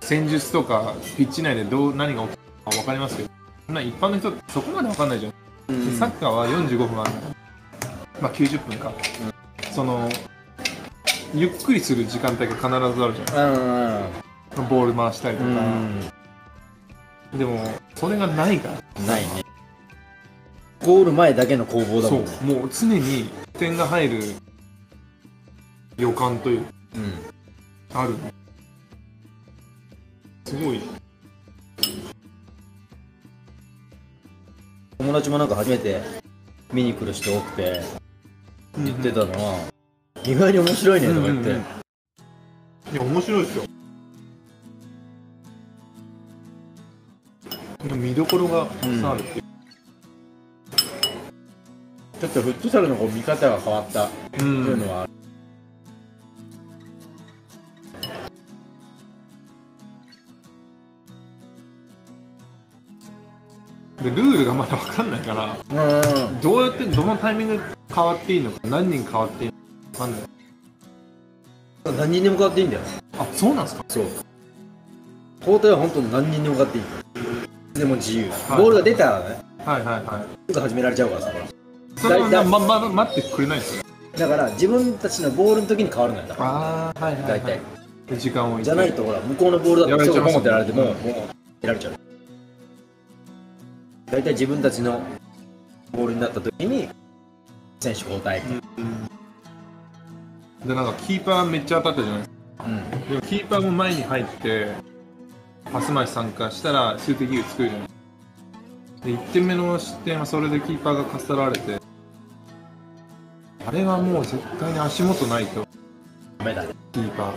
[0.00, 3.30] 戦術とかピッチ内でどう何が起きるか分かりますけど
[3.66, 5.30] そんな一般の人ってそこまで分かんないじゃ
[5.72, 7.12] ん、でサッカーは45分ある
[8.20, 8.92] まあ90分か、
[9.72, 10.08] その
[11.34, 13.52] ゆっくりする時間帯が必ずあるじゃ
[14.56, 15.50] うんんボール回したりとか、
[17.36, 17.58] でも
[17.94, 19.04] それがないから。
[19.04, 19.47] ないね
[20.88, 22.32] ゴール前だけの攻防だそもんね。
[22.40, 24.22] うもう常に点が入る
[25.98, 26.62] 予感という。
[26.62, 26.70] か
[27.92, 28.00] うん。
[28.00, 28.14] ある
[30.46, 30.80] すごい。
[34.96, 36.00] 友達もなんか初めて
[36.72, 37.82] 見に来る人多くて
[38.78, 39.70] 言ってたのは、
[40.24, 41.64] 意外に面白いねとか言って、うんうん
[42.90, 43.64] いや面白いですよ。
[47.94, 49.47] 見どころがたくさんあるっていう、
[52.20, 55.06] ちょっとフットサルのこう見方が変わったってうんいうのはあ
[64.02, 65.56] る、でルールがまだ分かんないから
[66.26, 66.40] うん。
[66.40, 67.60] どうやってどのタイミングで
[67.94, 69.58] 変わっていいのか何人変わっていいのか
[69.92, 70.22] 分かんない。
[71.98, 72.82] 何人でも変わっていいんだよ。
[73.18, 73.84] あそうなんですか？
[73.88, 74.06] そう。
[75.40, 76.84] 交代は本当に何人でも変わっていい。
[77.74, 78.28] でも自由、い。
[78.28, 79.40] ボールが出たらね。
[79.64, 80.52] はいはいはい。
[80.52, 81.32] すぐ始められちゃうからさ
[82.00, 83.84] それはだいまま待ってくれないんですよ
[84.16, 86.26] だから自分たちのボールの時に変わるのよ。
[86.26, 86.50] だから。
[86.50, 87.60] ああはいはい、はい、大体。
[88.08, 90.88] で時間をじゃないとほら向こうのボールだやられちゃいますポンってやられてもうん。
[90.88, 91.06] もう
[91.60, 91.92] やられちゃう。
[94.10, 95.00] 大体自分たちの
[95.92, 96.88] ボールになった時に
[97.80, 98.40] 選手交代
[100.64, 102.64] でなんかキーパーめっちゃ当たったじゃないですか。
[102.64, 102.90] うん。
[103.08, 104.68] でもキーパーも前に入って
[105.72, 107.88] パス回し参加したら数的優作るじゃない
[109.04, 111.77] で1点目の失点はそれでキーパーがかっさられて
[113.68, 115.68] あれはもう絶対に足元ないと。
[116.38, 117.32] ダメだねキーパー。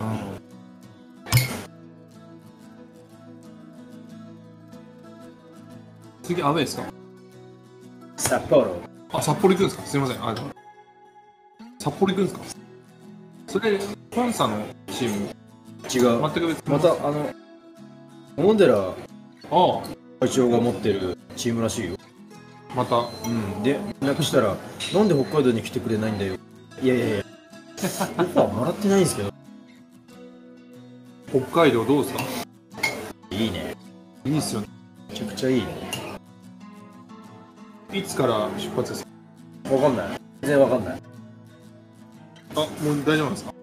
[0.00, 0.18] うん。
[6.22, 6.84] 次アウェイですか？
[8.16, 8.76] 札幌。
[9.12, 9.82] あ札幌行くんですか？
[9.84, 10.26] すいません。
[10.26, 10.34] あ
[11.78, 12.40] 札幌行くんですか？
[13.46, 13.78] それ
[14.10, 15.26] コンサのチーム？
[15.92, 16.22] 違う。
[16.22, 16.66] 全く別。
[16.70, 17.30] またあの
[18.38, 18.94] 小野寺あ
[19.50, 19.82] あ。
[20.20, 21.98] 会長が持ってるチームらしいよ
[22.74, 22.96] また。
[22.96, 23.62] うん。
[23.62, 24.56] で連絡したら
[24.94, 26.36] 「なんで北海道に来てくれないんだよ」
[26.82, 27.24] いやいやいや。
[27.76, 29.32] オファーもらってないんですけど。
[31.30, 32.22] 北海道どうですか？
[33.30, 33.76] いいね。
[34.24, 34.68] いいっすよね。
[35.10, 35.66] めちゃくちゃいいね。
[37.92, 39.04] いつから出発です
[39.64, 39.74] か？
[39.74, 40.20] わかんない。
[40.42, 41.02] 全然わかんない。
[42.54, 42.68] あもう
[43.04, 43.54] 大丈夫ですか？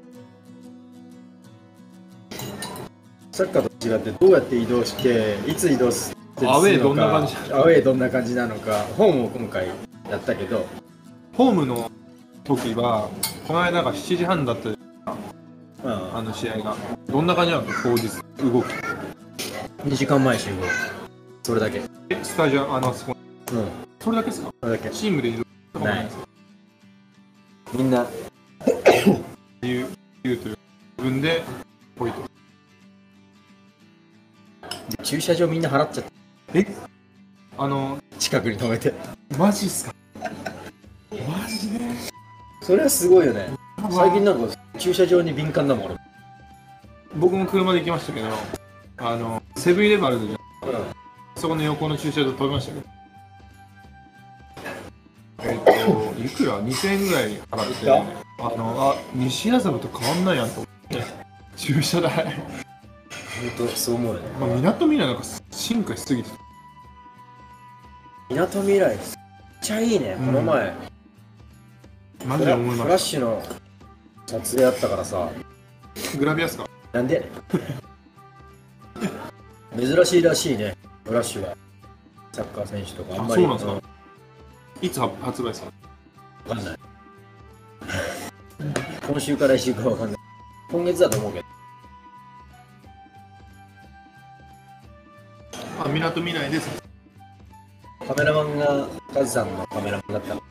[3.31, 8.83] サッカーと違ってどうやって移動していつ移動すアウェーどんな感じアウェーどんな感じなのか。
[8.97, 9.67] ホームを今回
[10.09, 10.65] やったけど。
[11.33, 11.89] ホームの
[12.43, 13.09] 時は
[13.47, 14.69] この間が7時半だった
[15.83, 16.75] まあの試合が。
[17.07, 17.63] どんな感じなの？
[17.81, 18.07] 当日
[18.43, 18.65] 動き。
[19.85, 20.63] 2時間前集合。
[21.43, 21.79] それだけ。
[21.79, 23.15] うんえスタジアムあのそこ
[23.99, 24.53] それだけですか？
[24.61, 24.89] それだけ。
[24.89, 26.27] チームで移動とかもないですか？
[27.73, 28.05] みんな。
[29.61, 29.87] 理由
[30.23, 30.57] 理由という。
[30.97, 31.43] 自分で
[31.95, 32.19] ポイント。
[35.01, 36.11] 駐車場みんな払っちゃった
[36.53, 36.65] え？
[37.57, 38.93] あの近くに止めて。
[39.37, 39.93] マジっすか？
[41.11, 41.79] マジで？
[42.61, 43.49] それはすごいよね。
[43.91, 45.95] 最近なんか駐車場に敏感だもん俺。
[47.15, 48.27] 僕も車で行きましたけど
[48.97, 50.37] あのセブンイレブンあるじゃん。
[51.35, 52.87] そこの横の駐車場飛びましたけど。
[55.43, 55.59] えっ
[56.15, 57.91] といくら？2000円ぐらい払って。
[57.91, 58.03] あ
[58.39, 61.25] あのあ西麻布と変わんないやんと思って。
[61.55, 62.11] 駐車代
[63.57, 64.29] 本当そう思うよね。
[64.39, 66.29] まあ、港未来なんか進化しすぎて
[68.29, 69.05] みなとみらいめっ
[69.61, 70.73] ちゃいいね、うんこの前。
[72.25, 73.43] マジで思いましフラッシュの
[74.25, 75.29] 撮影あったからさ。
[76.11, 76.67] たグラビアっすか？
[76.93, 77.25] なんで？
[79.77, 80.75] 珍しいらしいね
[81.05, 81.55] フラッシュが
[82.31, 83.15] サッカー選手とか。
[83.19, 83.45] あんまり。
[83.45, 83.87] あそうなんですか？
[84.81, 85.67] いつ発発売ですか
[86.49, 86.77] わかんない。
[89.07, 90.15] 今週から1週間わかんない。
[90.71, 91.45] 今月だと思うけど
[95.95, 96.69] あ港未来です
[98.05, 100.41] カメラマンがカズさんのカメラマンだったの。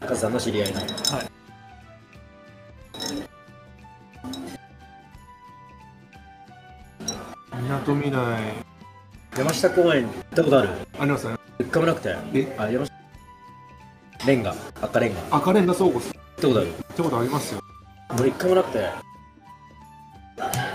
[0.00, 0.90] カズさんの知り合いのはい。
[7.62, 8.52] 港未来
[9.36, 10.68] 山下公園行ったことある？
[10.98, 11.36] ありますね。
[11.60, 12.16] 一回もなくて。
[12.34, 12.56] え？
[12.58, 12.92] あ山下。
[14.26, 14.52] レンガ。
[14.82, 15.20] 赤レンガ。
[15.20, 16.10] 行赤レンガ倉庫っす。
[16.10, 16.66] ったことある？
[16.66, 17.60] 行ったことありますよ。
[18.18, 18.90] 俺一回もなくて。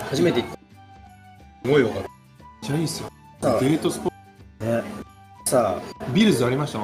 [0.09, 0.55] 初めて行った。
[0.55, 0.60] す
[1.63, 2.03] ごいよかっ
[2.61, 3.09] じゃあいいっすよ。
[3.39, 4.11] たデートスポッ
[4.59, 4.83] たね。
[5.45, 6.05] さあ。
[6.05, 6.79] トビルズありました？
[6.79, 6.83] い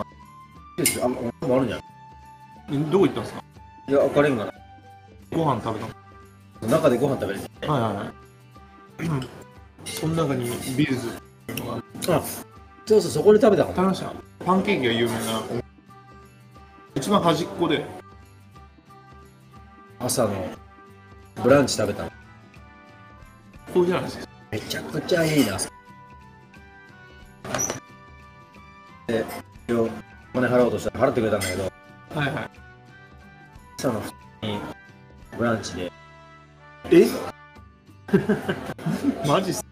[0.80, 1.80] いですよあもうもあるんじゃん。
[2.73, 3.43] えどこ行ったんですか？
[3.88, 4.53] いや赤レンガ
[5.32, 5.88] ご飯食べた
[6.67, 6.71] の。
[6.71, 7.67] 中でご飯食べれて。
[7.67, 9.07] はいはいはい。
[9.07, 9.28] う ん
[9.86, 11.09] その中にビルズ
[12.09, 12.21] あ
[12.86, 13.75] そうそうそこで食べたかも。
[13.75, 14.13] 食べました？
[14.45, 15.19] パンケーキが有名な
[16.95, 17.86] 一番端っこで。
[19.99, 20.32] 朝の
[21.43, 22.09] ブランチ食べたの。
[22.09, 22.15] こ
[23.75, 24.19] こじゃないです。
[24.19, 25.57] かめちゃくちゃいいな。
[29.07, 29.25] で
[29.69, 29.89] 今日お
[30.33, 31.69] 金払おうとしたら払ってくれたんだけどは
[32.29, 32.49] いはい。
[33.77, 34.15] 朝の普通
[34.47, 34.59] に
[35.37, 35.91] ブランチで。
[36.91, 37.07] え？
[39.27, 39.65] マジっす？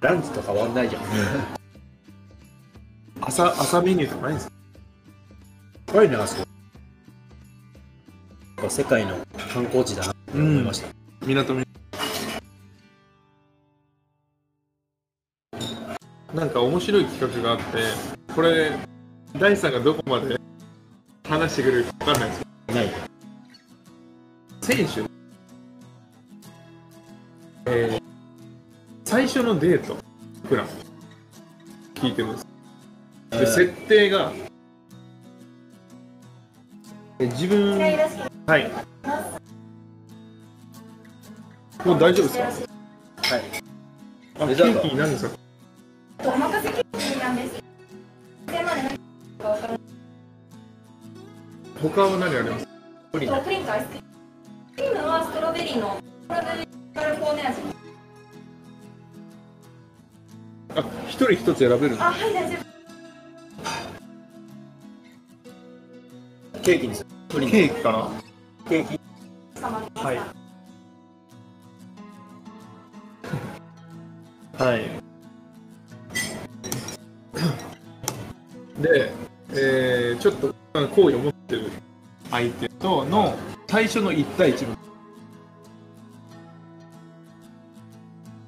[0.00, 1.02] ランチと変わんないじゃん。
[3.20, 4.52] 朝朝メニューとかないんですか？
[5.92, 6.36] 怖いねあそ
[8.60, 9.16] こ世界の
[9.52, 10.88] 観光地だなと思いました、
[11.26, 11.65] 港み
[16.36, 17.64] なんか面白い企画があって
[18.34, 18.70] これ
[19.38, 20.36] 大さんがどこまで
[21.26, 22.92] 話してくれるか分かんないですけないど。
[24.60, 25.00] 選手、
[27.70, 28.02] えー
[29.06, 29.96] 最初のデート
[30.46, 30.66] プラン
[31.94, 32.46] 聞いてるんです。
[33.30, 34.32] で、えー設定が
[37.18, 38.70] え自分はい。
[41.82, 43.36] もう大丈夫ですか？
[43.36, 43.42] はい。
[44.38, 45.45] あ、ケーキに何ですか？
[47.36, 47.62] なんです。
[48.46, 48.98] でまで何
[49.38, 49.80] かわからない。
[51.82, 52.66] 他は何あります
[53.12, 54.06] プリンとプリンとアイスクリーム。
[54.74, 57.60] クリームはストロベリーのストロベリーカルポーネ味。
[60.76, 62.56] あ、一人一つ選べるのあ、はい大丈
[66.62, 68.10] ケーキにするプリンケーキかな
[68.68, 69.00] ケーキ。
[70.02, 70.18] はい
[74.58, 75.05] はい
[78.80, 79.10] で、
[79.50, 80.54] えー、ちょっと
[80.94, 81.70] 好意を持ってる
[82.30, 83.34] 相手との
[83.68, 84.76] 最初の1対1の。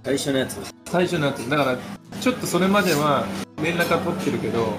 [0.05, 0.59] 最初のやつ。
[0.87, 1.49] 最初のやつ。
[1.49, 1.79] だから
[2.21, 3.25] ちょっとそれまでは
[3.63, 4.75] 連絡は取ってるけど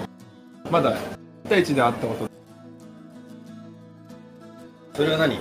[0.70, 2.30] まだ1対1で会ったこと。
[4.94, 5.38] それは何？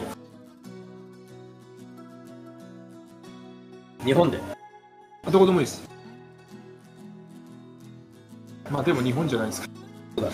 [4.05, 4.39] 日本で？
[5.29, 5.87] どこでもいいです。
[8.71, 9.78] まあでも日本じゃないですか
[10.19, 10.31] そうだ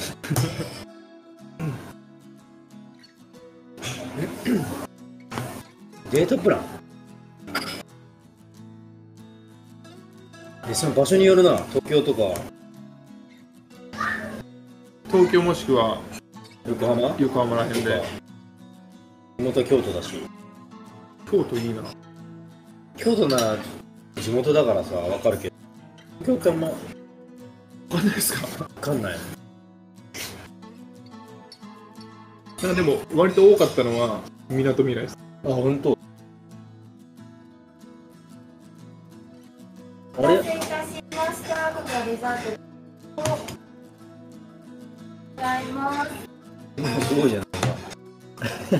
[6.11, 6.61] デートプラン。
[10.67, 11.57] でその場所によるな。
[11.57, 12.21] 東京とか。
[15.07, 16.01] 東京もしくは
[16.65, 17.15] 横浜？
[17.19, 18.01] 横浜ら辺で。
[19.37, 20.21] 地元京都だし。
[21.29, 21.83] 京都いいな。
[22.97, 23.57] 京都なら
[24.15, 25.55] 地元だからさ分かるけど。
[26.25, 26.67] 京都あんま。
[26.69, 26.73] わ
[27.91, 28.47] かんないですか？
[28.47, 29.15] 分かんない
[32.65, 35.17] なんかでも割と多かったのはみなとみらいです。
[35.45, 35.91] あ本当。
[35.91, 35.95] あ
[40.17, 40.43] お待れ？
[40.43, 41.71] たせいたしました。
[41.73, 42.57] こちらデザー
[43.15, 43.23] トを
[45.35, 46.09] ございます。
[47.07, 48.73] すごいじゃない失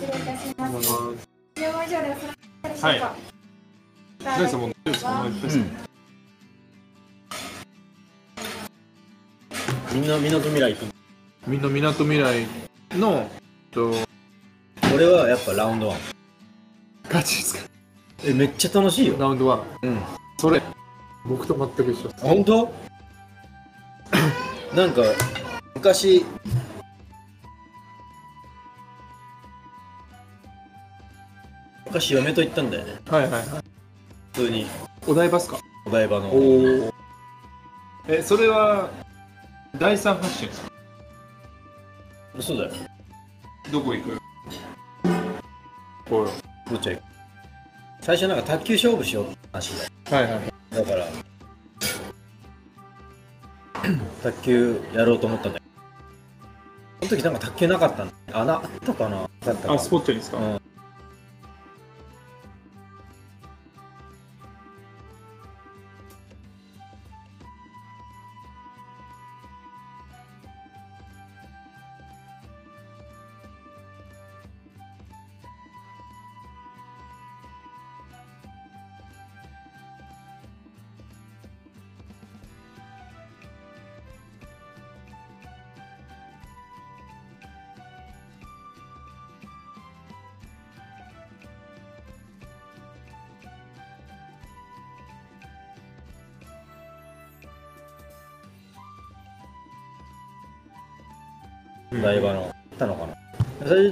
[0.00, 0.74] 礼いたします。
[1.54, 2.88] 注文以上でお済みでしょうか？
[2.88, 3.00] はい
[4.24, 4.72] 大ん。
[4.82, 5.30] ですか
[9.92, 11.01] みんなみなとみらい行く
[11.46, 12.46] みんなみなとみらい
[12.92, 13.28] のえっ
[13.72, 13.92] と
[14.94, 15.98] 俺はやっぱラウンドワン。
[17.08, 17.70] ガチですか？
[18.24, 19.16] えめっちゃ楽しいよ。
[19.18, 19.62] ラウンドワン。
[19.82, 19.98] うん。
[20.38, 20.60] それ
[21.26, 22.24] 僕と全く一緒です。
[22.24, 22.72] 本当？
[24.76, 25.02] なんか
[25.74, 26.24] 昔
[31.86, 33.00] 昔嫁と行ったんだよね。
[33.10, 33.44] はいはいはい。
[33.46, 33.60] 普
[34.34, 34.66] 通に。
[35.06, 35.58] お台場っすか？
[35.86, 36.28] お台場の。
[36.28, 36.94] おお
[38.08, 38.90] えそれは
[39.78, 40.71] 第三発信ですか？
[42.36, 42.70] 嘘だよ。
[43.70, 44.18] どこ行く？
[46.08, 46.26] こ
[46.70, 47.04] どっちへ行く？
[48.00, 50.40] 最初なんか卓球勝負しようって話うはいはい。
[50.70, 51.06] だだから
[54.22, 55.64] 卓球やろうと思ったんだよ
[57.02, 59.20] その時なんか卓球なかったんだあなあったかな？
[59.20, 60.60] なかったかあスポッチャにですか、うん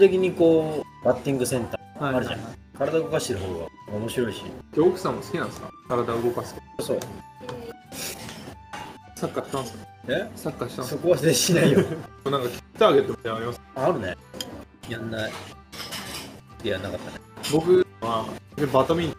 [0.01, 2.15] 的にこうバッティングセンターはい。
[2.17, 2.41] あるじゃん。
[2.77, 4.43] 体動かしてる方が面白いし。
[4.75, 5.71] で奥さんも好きなんですか？
[5.89, 7.01] 体を動かすとそう。
[9.17, 9.85] サッカーしたんですか？
[10.09, 10.31] え？
[10.35, 11.81] サッカーしたんですそこはでしないよ。
[12.25, 12.49] か なんか
[12.79, 13.61] ターゲットみたいなのあります？
[13.77, 14.17] あるね。
[14.89, 15.33] やんない。
[16.65, 17.17] やんなかったね。
[17.53, 18.27] 僕は
[18.57, 19.17] でバドミント。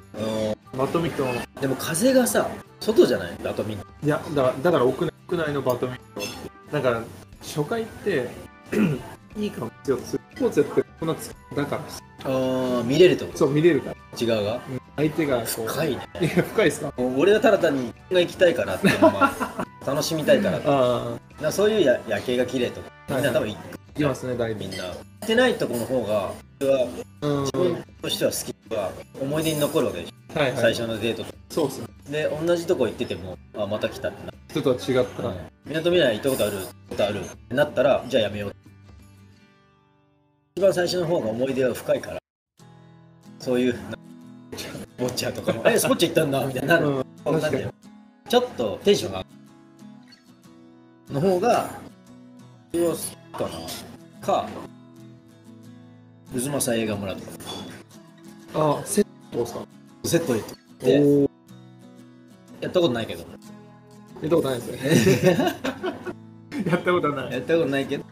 [0.76, 1.26] ンバドミント。
[1.26, 3.38] ンでも風がさ外じゃない？
[3.44, 3.86] バドミント。
[4.04, 7.02] ンいやだからだから屋内屋内のバドミントンだから
[7.42, 8.30] 初回って
[9.38, 11.82] いいかもよスポーツやってこんなつだから
[12.32, 13.38] ああ見れるってこと？
[13.38, 13.96] そう見れるから。
[14.14, 14.62] 内側が？
[14.98, 16.02] 相手が深いね。
[16.22, 16.94] いや深いですか？
[17.18, 23.58] 俺はただ単にが行きたいからっていうのは 楽しみたいからだかああらそういうや夜景が綺麗とかみんな多分行
[23.96, 24.84] きますね大体みんな。
[24.86, 24.92] 行
[25.26, 28.38] ってないとこの方が自分としては好
[28.70, 30.62] きは思い出に残るわけでしょ、はいはい。
[30.62, 31.88] 最初のデートとそうっすね。
[32.10, 35.34] で同じとこ行っててもあまた来たってな人とは違ったら、
[35.66, 36.58] みなとみらい行ったことある
[36.90, 38.54] ことあるってなったらじゃあやめよう
[40.62, 42.20] 一番最初の方が思い出は深いから。
[43.40, 43.98] そういうな
[45.00, 47.04] ボッチャーとかも「えスポッチャ行ったんだ」みたいになる、うん
[48.30, 49.26] ちょっとテンションが
[51.10, 51.72] の方が
[52.72, 54.28] 僕は好きかな。
[54.28, 54.48] か
[56.32, 57.28] 渦政映画村とか。
[58.54, 59.66] ああセットですか？
[60.06, 61.30] セットで行っ
[62.60, 62.66] て。
[62.66, 63.22] やったことないけど。
[64.22, 65.34] やったことないですね。
[66.70, 67.32] やったことない。
[67.32, 68.04] やったことないけど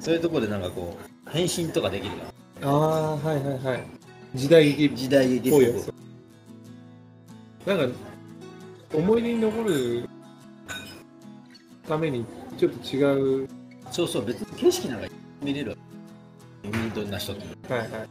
[0.00, 0.96] そういうとこでなんかこ
[1.26, 2.24] う変身とかできるか
[2.62, 3.84] らああはいはいはい。
[4.34, 4.86] 時代劇。
[4.86, 5.66] っ時代劇っぽい
[7.66, 7.96] なんか
[8.94, 10.08] 思い出に残る
[11.86, 12.24] ために
[12.58, 13.48] ちょっと違う。
[13.90, 15.08] そうそう別に景色なんか
[15.42, 15.76] 見れるわ。
[16.62, 18.08] け見とな人ってはいはい。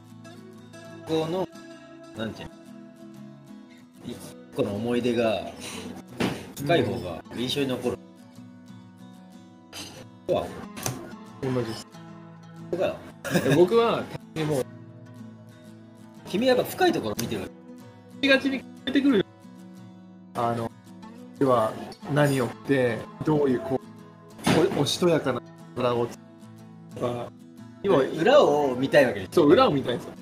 [1.08, 1.48] この
[2.18, 2.54] なんていうの
[4.06, 4.18] 一
[4.56, 5.52] 個の思い出が
[6.58, 8.02] 深い方が印象に残る、こ
[10.28, 10.48] こは
[11.42, 11.88] 同じです。
[12.72, 12.96] ここが
[13.44, 14.64] で僕はでも
[16.28, 17.42] 君はやっぱ深いところ見てる。
[17.42, 17.48] わ
[18.22, 19.26] けがちに出てくる
[20.36, 20.70] あの
[21.38, 21.74] では
[22.14, 23.80] 何をってどういうこ
[24.76, 25.42] うおおしとやかな
[25.76, 26.08] 裏を
[26.96, 27.32] とか。
[27.82, 30.14] 今裏を見たいわけでしょそう裏を見たいんですよ。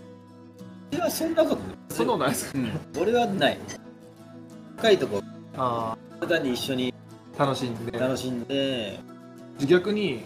[0.91, 1.78] 俺はそんなことない。
[1.89, 2.53] そんなことないです。
[2.53, 3.01] かうん。
[3.01, 3.57] 俺はない。
[4.78, 5.24] 深いとこ
[5.55, 5.97] あ
[6.28, 6.93] 単に一緒に
[7.38, 7.97] あ楽しんで。
[7.97, 8.99] 楽しんで。
[9.65, 10.24] 逆に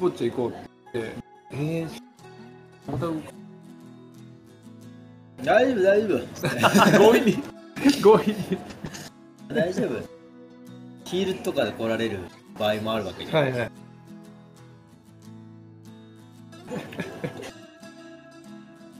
[0.00, 0.56] スポッチャ行こ
[0.94, 1.12] うって。
[1.52, 1.86] えー、
[2.90, 3.06] また
[5.44, 6.20] 大丈夫大丈夫。
[6.96, 7.36] 強引に。
[8.02, 8.58] 強引に。
[9.54, 10.02] 大丈夫。
[11.04, 12.20] ヒールとかで来られる
[12.58, 13.70] 場合もあるわけじゃん、はいはい。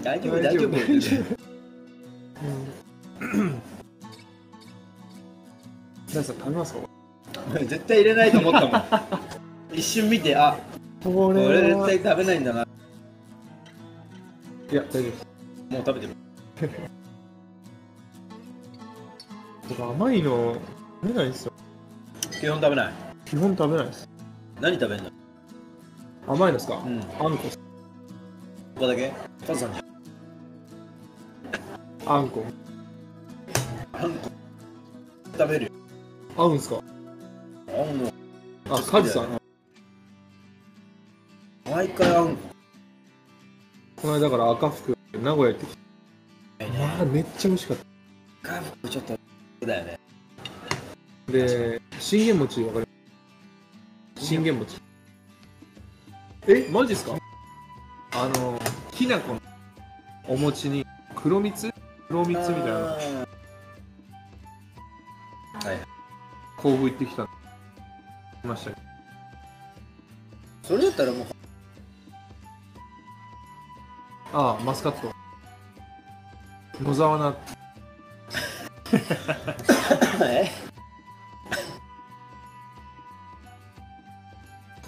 [0.03, 0.71] 大丈夫大丈夫。
[6.13, 6.81] 大 さん食べますか？
[7.61, 8.83] 絶対入れないと思ったもん。
[9.73, 10.59] 一瞬見てあ
[11.03, 12.67] ここれれは絶対食べないんだな。
[14.71, 15.27] いや大丈夫です。
[15.71, 16.15] もう食べてる。
[19.69, 20.57] 僕甘いの
[21.03, 21.53] 食べないですよ。
[22.33, 22.93] 基本食べない。
[23.25, 24.09] 基本食べないです。
[24.61, 25.11] 何食べんの？
[26.27, 27.01] 甘いのですか、うん。
[27.01, 27.51] あんここ
[28.81, 29.13] こだけ？
[29.47, 29.81] カズさんじ
[32.07, 32.45] あんこ。
[33.95, 34.31] あんこ。
[35.39, 35.71] 食べるよ。
[36.37, 36.83] 合うんすか？
[37.69, 38.13] あんの。
[38.69, 39.40] あカズさん
[41.71, 42.39] 毎回あんこ
[44.03, 45.79] この間だから赤福名古屋行ってきて
[46.79, 47.77] まあめっちゃ美味しかっ
[48.43, 49.17] カフちょっと
[49.67, 50.01] だよね。
[51.27, 52.87] たで信玄餅わかり
[54.17, 54.27] ます？
[54.27, 54.81] 信玄餅。
[56.49, 57.17] えマジっすか？
[58.15, 58.59] あの
[58.91, 59.41] きな粉の
[60.27, 61.71] お餅に黒蜜？
[62.09, 62.73] 黒蜜みたいな。
[62.73, 62.79] はい。
[66.57, 67.23] 甲府行ってきた。
[67.23, 67.27] い
[68.47, 68.73] ました
[70.63, 71.27] それだったらもう
[74.33, 75.13] ああマスカット。
[76.83, 77.35] 野沢菜。
[80.25, 80.51] え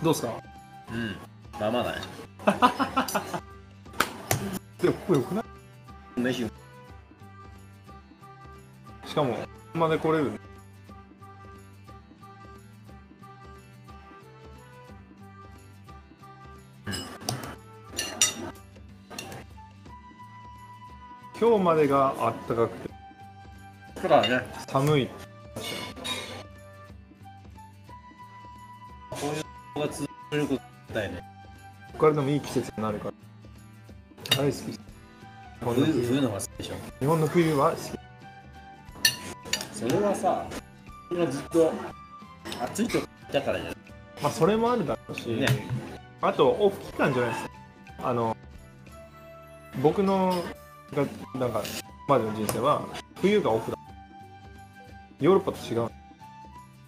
[0.03, 0.33] どうっすか？
[0.93, 1.17] うん。
[1.61, 1.99] まあまあだね。
[4.81, 5.41] でもここよくな
[6.17, 6.21] い？
[6.21, 6.51] 飯。
[9.07, 9.37] しかも
[9.75, 10.41] まで来れる
[21.43, 22.91] 今日までがあったかくて。
[24.01, 24.47] そうだね。
[24.69, 25.09] 寒い。
[29.11, 30.55] こういうのが続けるこ
[30.87, 31.19] とだよね。
[31.89, 34.37] ここからでもいい季節になるから。
[34.37, 34.79] 大好き。
[35.65, 36.75] 冬冬冬の方が好きでしょ。
[37.01, 37.81] 日本の冬は好き。
[39.73, 40.47] それはさ
[41.11, 41.73] 今ずっと
[42.61, 43.77] 暑いとこだからじゃない
[44.23, 45.49] まあそれもあるだろうし、ね。
[46.21, 47.51] あとオフ期間じゃないです
[47.99, 48.37] あの
[49.83, 50.33] 僕の
[50.95, 51.07] が
[51.39, 51.63] なんか
[52.07, 52.83] までの人生は
[53.21, 53.79] 冬がオフだ。
[55.21, 55.91] ヨーロッパと違う。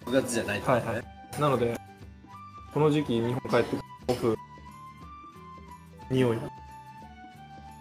[0.05, 0.61] 9月じゃない。
[0.61, 1.41] とはいはい。
[1.41, 1.75] なので
[2.73, 3.77] この時期日本帰って
[4.07, 4.35] オフ
[6.11, 6.37] 匂い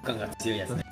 [0.02, 0.82] 感が強いやつね。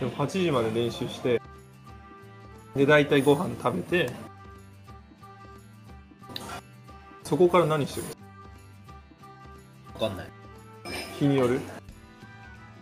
[0.00, 1.40] でも8時まで練習して
[2.74, 4.10] で大体ご飯食べて
[7.22, 8.21] そこから何してるわ
[10.02, 10.26] かんない。
[11.20, 11.60] 日による？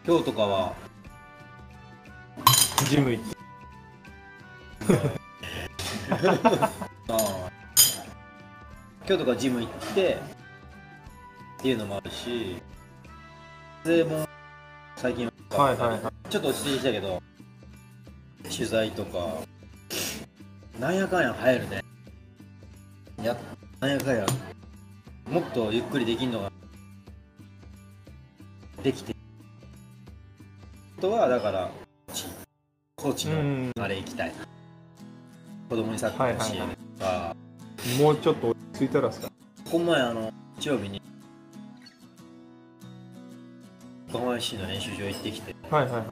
[0.06, 0.74] 今日とかは。
[2.88, 3.36] ジム行って。
[9.06, 10.14] 今日とかジム行って。
[11.58, 12.56] っていうのもあるし。
[13.84, 14.26] でも
[14.96, 15.32] 最近は。
[15.72, 16.30] いはいはい。
[16.30, 17.22] ちょっと落ち着いてきたけど。
[18.44, 19.42] 取材とか。
[20.78, 21.84] なんやかんや入るね。
[23.22, 23.36] や
[23.78, 24.24] なんやかんや。
[25.30, 26.50] もっとゆっくりできんのが
[28.82, 29.14] できて。
[30.98, 31.70] あとはだから
[32.96, 33.72] コーチのうん。
[33.78, 34.32] あれ行きたい、
[35.68, 37.36] 子供にサッカー教えるとか、
[37.98, 39.30] もうちょっと落ち着いたらですか？
[39.70, 41.00] この前あの日曜日に
[44.12, 45.54] 横浜市の練習場行ってきて。
[45.70, 46.04] はいはいはい。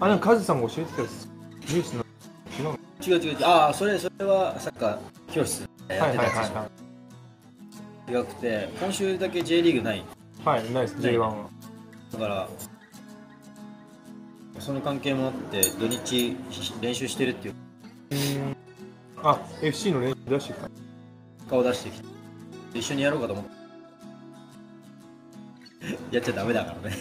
[0.00, 1.28] あなんかカズさんが教えてたやつ
[1.72, 2.04] ニュースの。
[2.58, 3.44] 違うの違う違う。
[3.46, 4.98] ああそれそれはサッカー
[5.32, 6.68] 教室でやってたやつは
[8.08, 10.02] 違くて今週だけ J リーグないい
[10.46, 11.50] はいはいナイス J1 は。
[12.12, 12.48] だから
[14.60, 16.36] その関係もあって土日
[16.80, 17.54] 練習してるっていう。
[18.12, 18.56] うん
[19.24, 20.70] あ FC の練習出してきた。
[21.50, 22.06] 顔出してきて
[22.74, 23.50] 一緒にやろうかと思って。
[26.14, 26.96] やっちゃダメだからね。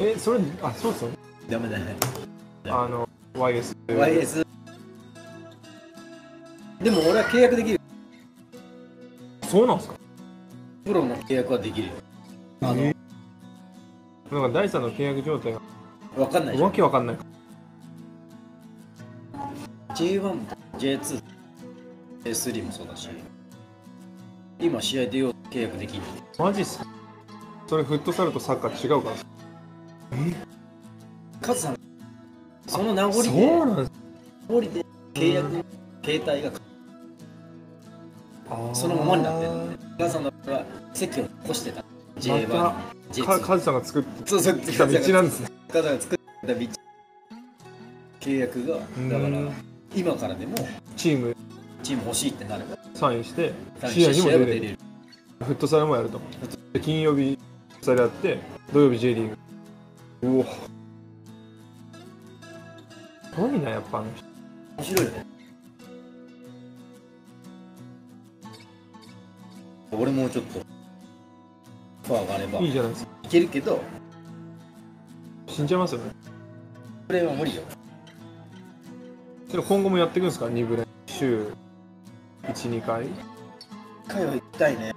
[0.00, 1.16] えそれあそうですよね。
[1.48, 1.94] ダメだね。
[2.64, 4.44] あの YS YS
[6.82, 7.80] でも俺は契約できる。
[9.44, 9.94] そうなんですか。
[10.84, 12.05] プロの契約はできるよ
[12.60, 12.94] あのえ
[14.30, 15.60] なんか第三の契約状態が
[16.16, 17.16] 分かんないでしょわけわかんない。
[19.94, 20.40] J1
[20.78, 21.22] J2
[22.24, 23.08] J3 もそうだし
[24.58, 26.02] 今試合出よう契約できる
[26.38, 26.86] マジっすか？
[27.66, 29.16] それフットサルとサッカー違うから。
[31.40, 31.76] カズさん
[32.66, 33.92] その名残でそうなんです。
[34.48, 34.84] 名残で
[35.14, 35.64] 契約
[36.04, 36.52] 携帯が
[38.74, 39.76] そのままになってるのね。
[39.98, 41.84] カズさんの場合は席を残してた
[42.18, 42.76] J1 か
[43.12, 44.24] J2 カズさんが作って
[44.72, 45.48] きた道なんですね。
[45.68, 46.60] カズさんが作った道。
[48.20, 49.52] 契約がだからうん
[49.94, 50.54] 今からでも
[50.96, 51.36] チーム。
[51.82, 53.52] チーム欲しいってなればサインして
[53.84, 54.78] 試試合にも出れる。
[55.38, 56.20] フットサルもやると
[56.72, 57.38] で金曜日
[57.68, 58.38] フットサルやって
[58.72, 59.28] 土曜日 J リー
[60.22, 60.28] グ。
[60.28, 60.44] うお。
[60.44, 60.48] す
[63.36, 64.26] ごいなやっぱあの人。
[64.78, 65.26] 面白いよね。
[69.92, 70.65] 俺もちょっと
[72.06, 72.60] ファーがあれば。
[72.60, 73.10] いいいじゃないですか。
[73.28, 73.80] けるけど。
[75.48, 76.10] 死んじゃいますよね。
[77.08, 77.62] これは無理よ。
[79.48, 81.52] けど今後もやっていくんですか？2部連週
[82.44, 83.06] 12回。
[83.06, 83.10] 一
[84.08, 84.92] 回は行きたいね。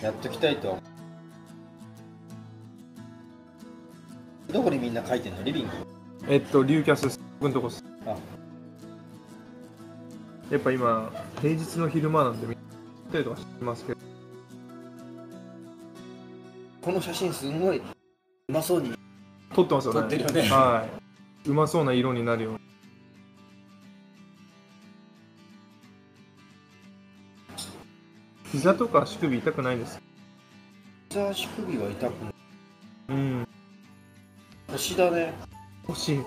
[0.00, 0.82] やっときたいとは思
[4.50, 4.52] う。
[4.52, 5.42] どこにみんな書いてんの？
[5.42, 5.70] リビング？
[6.28, 7.84] えっとリューキャス僕のとこっす。
[8.06, 8.16] あ。
[10.50, 11.10] やっぱ今
[11.40, 12.58] 平日の昼間なんでみん
[13.12, 13.98] なとかしてますけど
[16.86, 17.82] この写真すごいう
[18.52, 18.92] まそうに
[19.52, 20.00] 撮ってますよね。
[20.02, 20.42] 撮ってるよね。
[20.42, 20.86] は
[21.44, 21.50] い。
[21.50, 22.60] うまそうな色になるように。
[28.52, 30.00] 膝とか足首痛くないんです
[31.08, 32.34] じゃあ足首は痛くない。
[33.08, 33.48] うん。
[34.68, 35.34] 腰だね。
[35.88, 36.20] 欲しい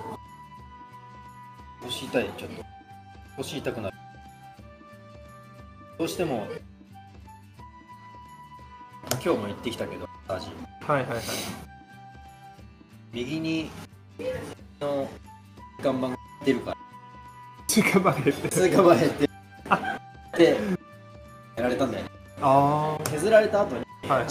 [1.83, 2.63] 腰痛いちょっと。
[3.37, 3.97] 腰痛くなる。
[5.97, 6.45] どうしても
[9.11, 10.41] 今日も行ってきたけどはい
[10.87, 11.19] はいはい。
[13.11, 13.71] 右に
[14.79, 15.09] の
[15.81, 16.77] 看板が出るから。
[17.67, 19.29] つかまれて通過前って
[20.37, 20.57] で
[21.55, 22.11] やられたんだよね。
[22.41, 24.27] あ削られた後にあはい。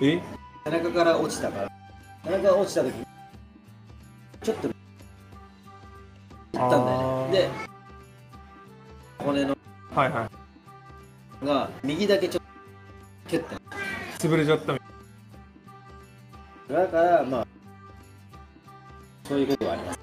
[0.00, 0.22] え？
[0.64, 1.70] 背中から落ちたから。
[2.24, 3.06] 背中が落ちた時に
[4.42, 4.74] ちょっと行っ
[6.52, 7.32] たんだよね。
[7.32, 7.50] で
[9.18, 9.56] 骨の
[9.94, 10.30] はいは
[11.42, 11.46] い。
[11.46, 12.42] が右だけちょっ
[13.24, 13.46] と蹴って。
[14.18, 14.80] 潰れちゃったみ
[16.68, 17.46] だからまあ
[19.28, 19.98] そういうことはあります。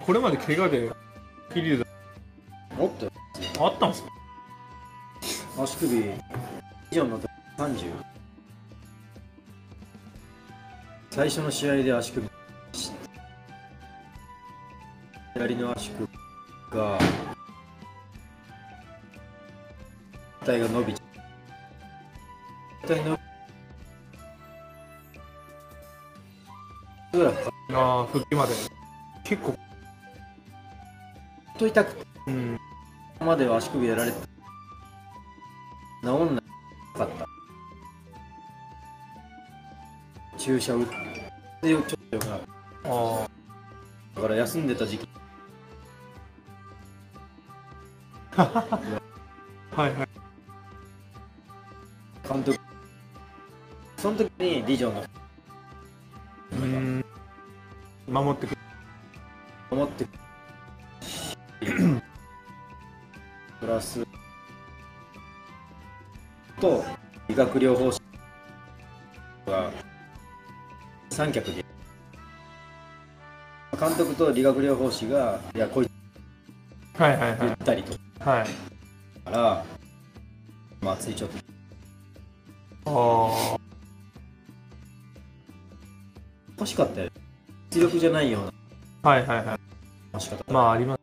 [0.00, 1.86] これまで怪我でフィリー
[2.78, 3.10] もっと
[3.58, 4.10] ドあったんですか？
[5.62, 7.26] 足首以上の時
[7.58, 7.90] 30
[11.10, 12.28] 最初の試合で足首
[15.34, 16.06] 左の足首
[16.70, 16.98] が
[20.46, 23.18] 体が伸びちゃ体の
[27.12, 27.34] ぐらい
[27.74, 28.54] ああ復帰まで。
[29.24, 29.50] 結構。
[29.50, 29.54] っ
[31.58, 32.06] と痛くて。
[32.28, 32.60] うん
[33.18, 34.18] までは足首やられて
[36.02, 36.42] 治んな
[36.94, 37.26] かった。
[40.38, 40.94] 注射打って
[41.62, 42.42] ちょっとよくなる。
[42.84, 43.28] あ
[44.14, 45.08] だから休んでた時期。
[48.36, 48.42] あ
[49.74, 50.05] はいはい
[52.36, 52.58] 監督
[53.96, 55.02] その時にリジョンが
[56.52, 57.04] うん。
[58.06, 58.50] 守ってく。
[58.50, 58.56] る
[59.70, 60.06] 守って
[63.60, 64.06] プラス
[66.60, 66.84] と
[67.28, 68.00] 理学療法士
[69.46, 69.70] が
[71.08, 71.64] 三脚で
[73.80, 77.38] 監督と理学療法士がいやこいつはいはいはい。
[77.40, 78.30] 言ったりとか。
[78.30, 78.46] はい。
[79.24, 79.64] から
[80.80, 81.45] まあついちょっと
[88.06, 88.52] じゃないような
[89.02, 89.58] あはいはいはい。
[90.52, 91.00] まああります。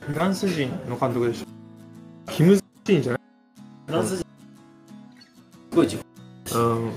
[0.00, 1.46] フランス人の監督でしょ。
[2.32, 3.22] キムズシンじゃない？
[3.86, 4.24] フランス人。
[4.24, 6.00] すごい自己
[6.54, 6.92] うん。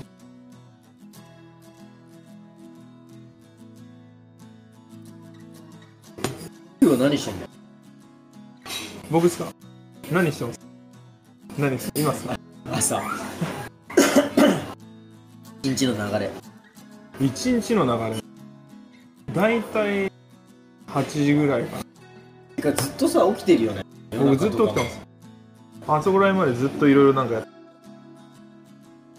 [6.98, 7.50] 何してんだよ？
[9.10, 9.52] 僕ですか？
[10.10, 10.60] 何してます？
[11.58, 11.92] 何です？
[11.94, 12.38] 今っすか？
[12.72, 13.02] 朝
[15.66, 16.30] 一日の流れ。
[17.18, 18.22] 一日の流れ。
[19.34, 20.12] 大体
[20.86, 21.84] 8時ぐらいかな。
[22.54, 23.82] てかずっとさ起きてるよね。
[24.16, 25.00] 僕ずっと起きてます。
[25.88, 27.48] あそこら辺までずっといろいろなんかやって。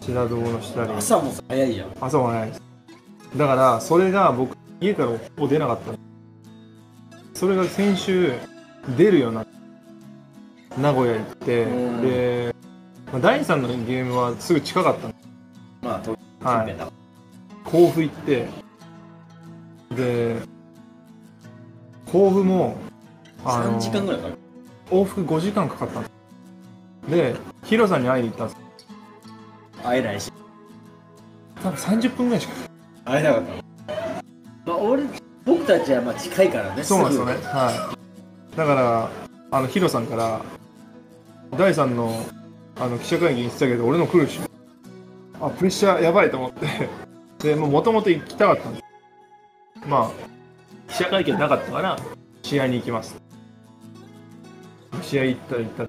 [0.00, 0.92] 品どものしたり。
[0.92, 1.88] 朝も早いやん。
[2.00, 2.62] 朝はないです。
[3.36, 5.98] だからそれが僕家からほぼ出なかったの。
[7.34, 8.32] それが先週
[8.96, 9.52] 出るようになって
[10.80, 11.64] 名古屋行って。
[11.64, 12.00] うん。
[12.00, 12.54] で、
[13.12, 15.17] まあ、第3のゲームはすぐ近かった
[16.40, 16.88] 近辺だ
[17.64, 18.48] 甲府行って
[19.94, 20.36] で
[22.10, 22.76] 甲府も
[23.44, 24.38] あの3時間ぐらいかかる。
[24.90, 28.60] 往復5時間かかったんですでヒロさんに会いに行ったんです。
[29.84, 30.32] 会えないし。
[31.62, 32.54] 多分30分ぐらいしか。
[33.04, 35.02] 会えなかったまあ俺
[35.44, 37.32] 僕たちはまあ近いからねそうなんですよね。
[37.32, 37.94] は
[38.54, 38.56] い。
[38.56, 39.10] だから
[39.50, 40.40] あのヒロさんから
[41.56, 42.24] 第3の
[42.80, 44.40] あの記者会見行ってたけど俺の来るし
[45.40, 46.66] あプレッシャーやばいと思って。
[47.38, 48.84] でもともと行きたかったんです。
[49.86, 50.10] まあ
[50.88, 51.96] 記者会見なかったから。
[52.42, 53.16] 試合に行きます。
[55.02, 55.82] 試合行ったら行った。
[55.84, 55.88] ら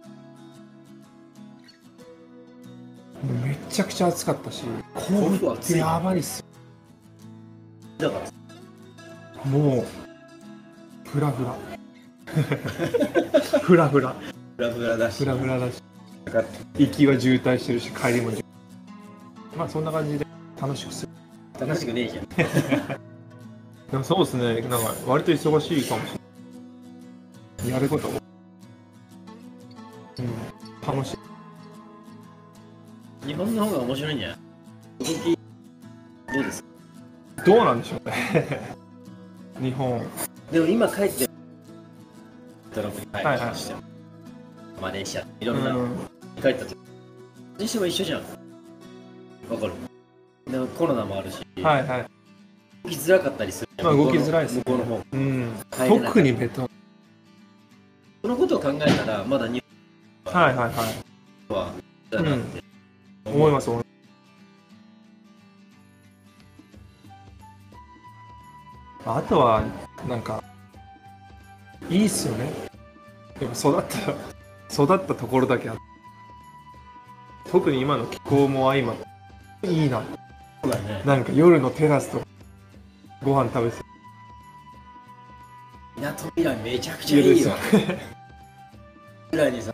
[3.44, 6.44] めちゃくちゃ暑かったし甲府ってやばいっす
[7.98, 9.50] だから。
[9.50, 9.86] もう
[11.10, 11.56] フラフラ。
[13.62, 14.16] フラフラ。
[14.58, 15.20] フラフラだし。
[15.20, 15.82] フラフラだし。
[16.78, 18.49] 行きは渋滞してるし帰りも渋滞
[19.60, 20.26] まあそんな感じで
[20.60, 21.12] 楽しくする。
[21.68, 22.26] 楽しくねえじゃん。
[23.92, 24.62] でもそうですね。
[24.62, 27.74] なんか割と忙しいかもしれない。
[27.74, 28.16] やることうん。
[30.96, 31.18] 楽しい。
[33.28, 34.38] 日本の方が面白いんじゃない？
[35.00, 35.38] 動き
[36.34, 36.64] どうです？
[36.64, 38.76] かどうなんでしょうね。
[39.60, 40.02] 日本。
[40.54, 41.28] でも今帰って
[42.74, 43.38] トランプに帰りはい。
[43.40, 43.74] はいました。
[43.74, 43.80] よ
[44.82, 45.26] マレーシア。
[45.42, 45.64] いろうん。
[45.66, 45.76] な、
[46.42, 46.78] 帰った時。
[47.58, 48.39] にしても一緒じゃん
[49.50, 49.74] わかる。
[50.50, 52.06] でもコロナもあるし、はいはい。
[52.84, 53.70] 動きづらかったりする。
[53.84, 55.54] まあ動きづらいです向こうの方うん。
[55.72, 56.74] 帰れない特にベトナム。
[58.22, 59.64] そのことを考えたらまだ日
[60.26, 60.74] はいはいはい。
[61.48, 61.72] 本は
[62.12, 62.64] だなって
[63.26, 63.90] 思います思います。
[69.06, 69.64] あとは
[70.08, 70.44] なんか
[71.90, 72.52] いいっすよね。
[73.40, 75.82] でも育った育ったところだけあって。
[77.50, 79.04] 特に今の気候も相まって
[79.64, 80.04] いいな。
[80.64, 82.22] そうだねなんか夜のテラスと
[83.24, 83.78] ご飯食べて。
[85.98, 87.52] みなとみらいめちゃくちゃいいよ
[89.32, 89.74] ぐらいにさ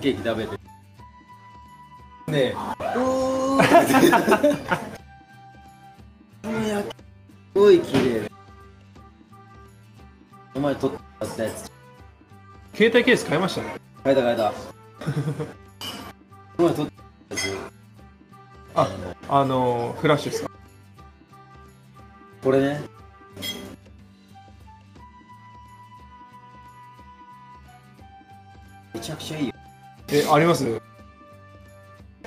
[0.00, 0.50] ケーキ食べて。
[2.26, 2.54] ねえ。
[2.96, 3.64] おー
[6.42, 6.50] す
[7.54, 8.30] ごい綺麗。
[10.54, 10.92] お前撮っ
[11.36, 11.72] たやつ。
[12.74, 13.76] 携帯ケース買いましたね。
[14.02, 14.52] 変えた変えた。
[16.58, 16.86] お前撮っ
[17.28, 17.73] たやつ
[18.76, 18.88] あ
[19.28, 20.50] あのフラッシュですか？
[22.42, 22.82] これね。
[28.92, 29.54] めちゃくちゃいいよ。
[30.08, 30.64] えあります？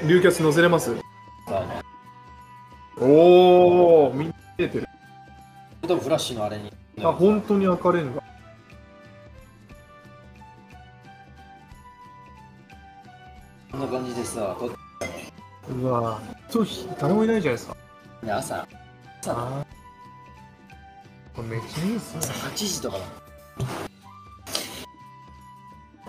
[0.05, 0.95] 流キャス載せれます？
[1.47, 1.65] さ
[2.99, 4.79] おお見えて。
[4.79, 4.87] る
[5.81, 6.71] 多分フラッシュのあれに。
[7.03, 8.26] あ本当に赤レンガこ
[15.69, 16.67] うわそう
[16.99, 17.75] 誰もいないじゃないですか。
[18.23, 18.67] て朝。
[19.21, 19.39] 朝だ。
[19.39, 19.65] あー。
[21.35, 22.21] これめっちゃいいっすね。
[22.21, 23.03] 8時とかだ。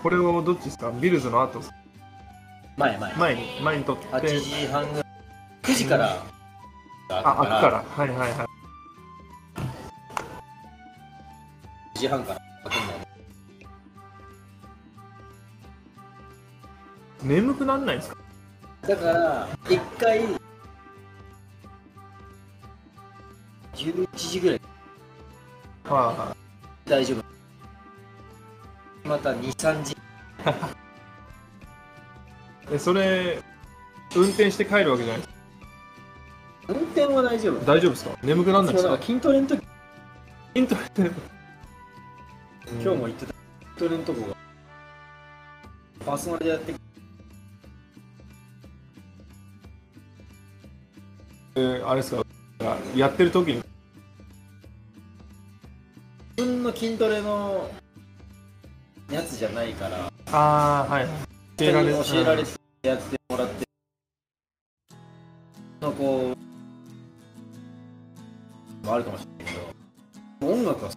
[0.01, 0.91] これをどっちですか？
[0.91, 1.75] ビルズの後ですか？
[2.77, 3.13] 前前。
[3.15, 4.07] 前に前に撮って。
[4.07, 5.03] 8時半ぐらい。
[5.63, 6.23] 9時から。
[7.09, 7.83] あ開くから。
[7.83, 8.31] はいはいはい。
[11.97, 12.39] 9時半から。
[12.39, 13.05] 開くんだよね
[17.21, 18.18] 眠くなんないんですか？
[18.89, 20.21] だから一回
[23.75, 24.61] 11時ぐらい。
[25.85, 26.35] は
[26.85, 27.23] 大丈夫。
[29.07, 29.91] また23時。
[29.93, 29.95] い
[30.43, 30.55] はい
[32.71, 33.43] えそれ
[34.15, 35.23] 運転して帰るわけじゃない？
[36.67, 37.59] 運転は大丈夫。
[37.63, 38.17] 大丈夫ですか？
[38.23, 38.97] 眠くなんないですか？
[38.99, 39.63] 筋トレの時。
[40.55, 41.11] イントネットで
[42.71, 43.33] 今日も言ってた。
[43.33, 44.35] 筋トレのとこが。
[46.07, 46.75] パーソナルでやってえ
[51.55, 52.23] あれですか
[52.95, 53.63] やってる時に。
[56.37, 57.69] 自分の筋トレの
[59.11, 60.11] やつじゃないから。
[60.31, 61.07] ああはい。
[61.57, 62.49] 教えられ教えられて
[62.83, 63.65] やってもらって。
[65.81, 66.35] のこ
[68.83, 69.59] うもあるかもしれないけ
[70.45, 70.53] ど。
[70.53, 70.91] 音楽は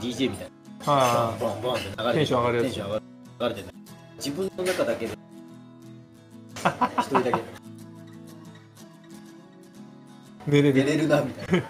[0.00, 0.50] DJ みたい
[0.86, 0.92] な。
[0.92, 2.64] はボンボンボンって流れてテンション上がるやつ。
[2.64, 3.04] テンション上がる。
[3.40, 3.74] 流れてない。
[4.16, 5.12] 自分の中だけで。
[6.98, 7.30] 一人だけ。
[7.30, 7.32] い
[10.46, 10.74] 寝れる。
[10.74, 11.66] 寝れるなみたいな。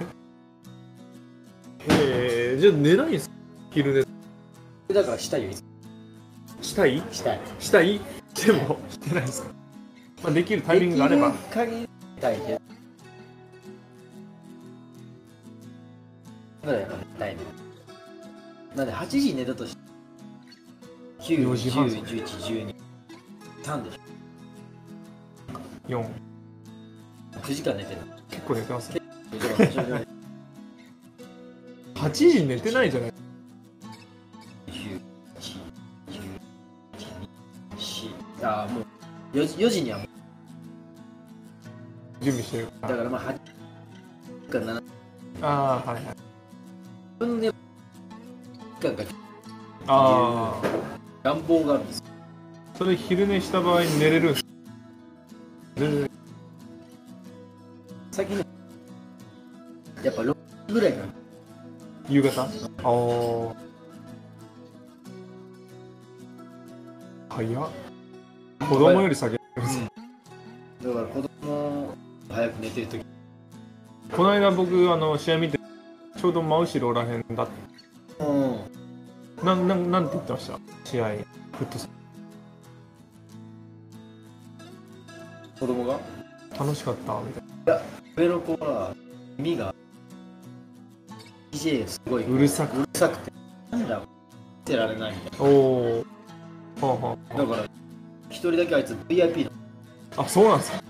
[1.89, 3.35] えー、じゃあ寝ないんですか？
[3.71, 4.07] 昼
[4.89, 4.95] 寝。
[4.95, 5.51] だからしたいよ
[6.63, 7.03] したい？
[7.11, 7.41] したい。
[7.59, 8.01] したい？
[8.47, 8.79] でも。
[8.91, 9.49] してないですか、
[10.23, 11.31] まあ、できるタイミングがあれば。
[11.31, 11.89] できる限りし
[12.21, 12.59] たいけどだ
[16.69, 17.41] からやっぱ寝たいね。
[18.75, 19.83] なんで8時に寝たとして
[21.21, 22.75] 9 4時半10 11 12
[23.63, 23.99] 3でし
[25.89, 26.07] 4ょ
[27.43, 28.01] 9時間寝てる
[28.45, 29.01] 結構寝てますね。
[29.33, 30.07] だから徐々に
[31.95, 33.13] 8時に寝てないじゃない。
[34.69, 35.01] 10
[35.41, 35.61] 11
[36.11, 36.21] 12
[38.41, 38.85] 4ああもう
[39.33, 40.09] 4, 時4時にはもう
[42.25, 43.39] 準備してるだからまあ8
[44.51, 44.83] か7
[45.43, 46.17] ああーはいはい
[47.19, 47.51] 分で
[48.81, 49.05] 時間が
[49.87, 50.67] ああ
[51.23, 52.05] 願望があるんですよ
[52.77, 54.35] それ昼寝した場合に寝れるん
[55.77, 56.11] で
[62.15, 62.49] 夕方ああ
[67.29, 67.71] 早っ。
[68.61, 71.89] 子供より先だから子供
[72.31, 73.05] 早く寝てる時。
[74.13, 75.59] この間僕あの試合見て
[76.17, 77.49] ちょうど真後ろらへんだっ
[78.21, 78.25] う
[79.43, 79.45] ん。
[79.45, 80.61] なんなんなんて言ってました？
[80.85, 81.89] 試合フットサ
[85.59, 85.95] 子供が？
[86.53, 87.21] ル楽しかった？
[87.23, 87.33] み
[87.65, 87.83] たい
[88.17, 88.95] 上の子は
[89.37, 89.74] 耳が
[91.87, 92.79] すごいうるさく。
[92.79, 93.33] うるさくて。
[93.71, 94.03] なんだ
[94.65, 96.05] てられないみたいなおお
[96.81, 97.69] はあはなだから
[98.31, 99.51] 一人だけあいつ VIP
[100.17, 100.83] ああそうなんですか。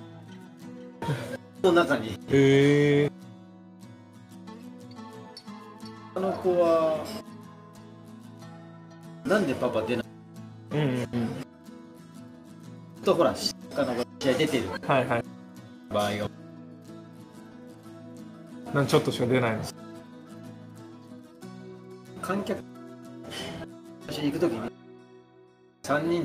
[1.63, 2.11] の中に。
[2.29, 3.11] へえ。
[6.15, 7.05] あの子は
[9.25, 10.07] なんでパパ出ない？
[10.73, 11.09] うんうんうん。
[13.03, 13.35] とほら
[13.71, 14.69] 他の子試合出てる。
[14.87, 15.25] はいはい。
[15.89, 16.31] 場合が。
[18.75, 19.63] なんちょっとしか出ないの？
[22.25, 22.59] 観客。
[24.09, 24.71] 私行くときに。
[25.83, 26.25] 3人。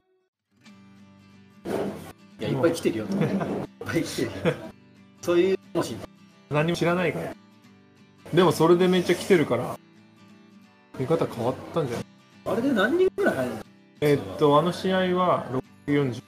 [2.40, 3.18] いやいっぱい来てるよと。
[3.18, 3.30] いっ
[3.84, 4.56] ぱい来てるよ。
[5.22, 5.98] そういうもし
[6.50, 7.34] 何も知らないから。
[8.34, 9.78] でもそれでめっちゃ来てるから。
[10.98, 12.06] 見方変わったんじゃない？
[12.46, 13.62] あれで何人ぐらい入るの？
[14.00, 15.46] えーっとあの試合は
[15.86, 16.24] 640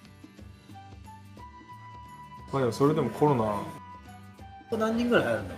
[2.52, 4.78] まあでもそれでもコロナ。
[4.78, 5.56] 何人ぐらい入るんだ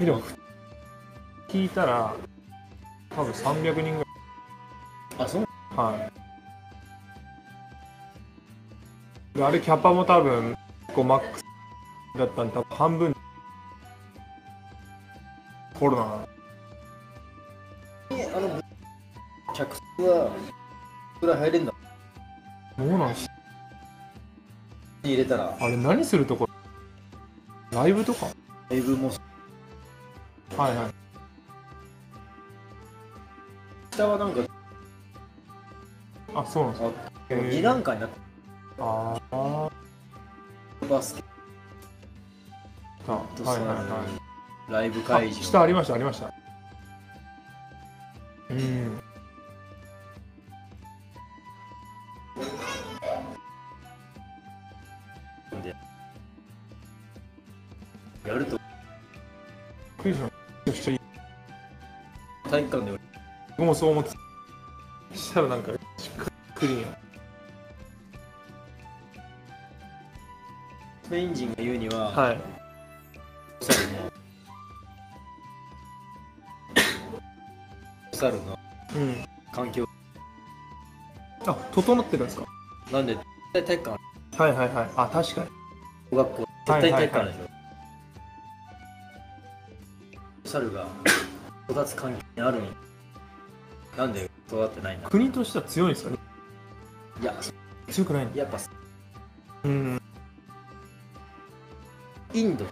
[0.00, 0.22] えでも
[1.48, 2.14] 聞いたら
[3.10, 4.04] 多分300人ぐ
[5.18, 5.48] あそう。
[5.76, 6.10] らいは
[9.34, 9.38] い。
[9.38, 10.56] であれキャパも多分
[10.94, 11.44] こうマックス
[12.16, 13.16] だったんで多分半分。
[15.78, 16.26] コロナ。
[18.36, 18.62] あの
[19.54, 20.30] 客数は
[21.20, 21.72] ぐらい入れんだ？
[22.78, 23.28] どうなんす
[25.02, 25.56] 入れたら。
[25.60, 26.48] あれ何するとこ
[27.72, 27.78] ろ？
[27.82, 28.28] ライブとか？
[28.70, 29.10] ライブも
[30.56, 30.94] はいはい
[33.98, 34.40] 下はなんか
[36.34, 36.88] あそうなんですか。
[36.88, 38.16] あ2段階になって
[38.78, 39.70] ああ
[40.88, 41.22] バスケ。
[43.08, 43.56] はといはい。
[43.56, 44.04] さは
[44.68, 46.32] いライブ会あ場下ありましたありました。
[48.50, 49.00] うん。
[55.62, 55.74] で
[58.24, 58.60] やると。
[62.50, 63.07] 体育館で
[63.58, 65.16] 僕もそう思ってた。
[65.16, 66.86] したらなんかしっかりクリーンや
[71.02, 72.40] スペイン人が言うには、はい。
[78.12, 78.58] サルの
[78.94, 79.24] うん。
[79.52, 79.84] 環境。
[81.46, 82.46] あ整ってるんですか？
[82.92, 84.42] なんで絶対体育館。
[84.42, 84.88] はいはいはい。
[84.96, 85.48] あ確かに。
[86.10, 86.36] 小学校。
[86.38, 90.86] 絶対体育館でしょ、猿が
[91.70, 92.72] 育つ環境にあるのに
[93.98, 96.10] なんで育ってないんだ国としては強いんですか？
[96.12, 96.18] ね
[97.20, 97.34] いや
[97.90, 98.58] 強くないんだやっぱ。
[99.64, 100.00] うん。
[102.32, 102.64] インド。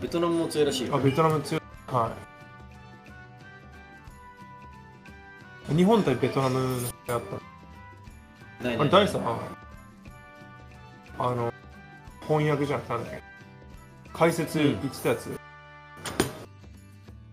[0.00, 0.94] ベトナムも強いらしいよ。
[0.94, 1.62] あベトナム強い。
[1.88, 2.12] は
[5.72, 5.74] い。
[5.74, 7.22] 日本対ベトナムのやっ
[8.60, 8.64] た。
[8.64, 9.22] ないあれ、大さん、
[11.18, 11.52] あの、
[12.20, 13.22] 翻訳じゃなくてなんだっけ？
[14.12, 15.39] 解説言ってたやつ、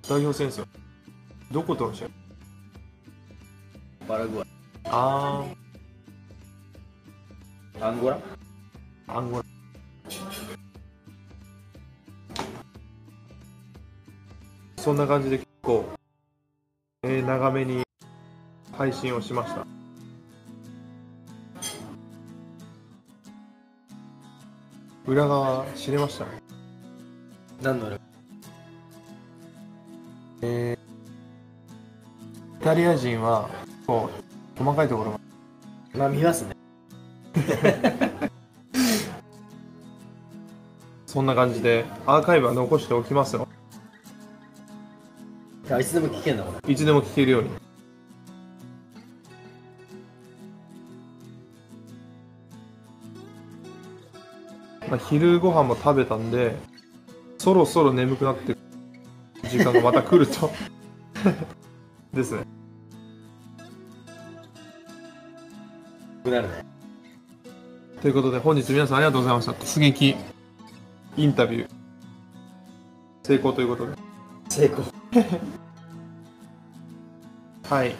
[0.07, 0.65] 代表戦ですよ。
[1.51, 2.07] どことの試合
[4.07, 4.47] バラグアイ
[4.85, 5.45] あ
[7.81, 8.17] アンゴラ？
[8.17, 8.21] ー、
[9.17, 9.43] アンゴラ。
[14.77, 15.85] そんな感じで結構、
[17.03, 17.83] えー長めに
[18.71, 19.67] 配信をしました。
[25.05, 26.41] 裏側知れましたね。
[27.61, 27.97] 何の裏
[30.41, 30.77] えー
[32.59, 33.49] イタリア人は
[33.85, 34.09] こ
[34.57, 35.19] う細かいところが。
[35.93, 36.55] まあ見ますね。
[41.05, 43.47] そんな感じでアーカイブは残しておきますよ。
[45.69, 46.73] あいつでも聞けんだこれ。
[46.73, 47.49] いつでも聞けるように。
[54.89, 56.55] まあ、昼ご飯も食べたんで
[57.37, 58.56] そろそろ眠くなってる
[59.47, 60.51] 時間がまた来ると。
[62.13, 62.43] ですね。
[66.27, 66.65] くなるね
[68.01, 69.53] ということで本日皆さんありがとうございました。
[69.53, 70.15] 突撃
[71.15, 71.69] インタビュー。
[73.23, 73.93] 成功ということで。
[74.49, 74.83] 成功。
[77.69, 77.95] はい。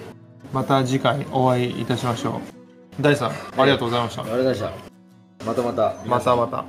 [0.53, 2.39] また次回お会いいたしましょ
[2.99, 3.01] う。
[3.01, 4.21] 大さんありがとうございました。
[4.21, 4.79] ありがとうございまし
[5.39, 5.45] た。
[5.45, 5.95] またまた。
[6.05, 6.65] またまた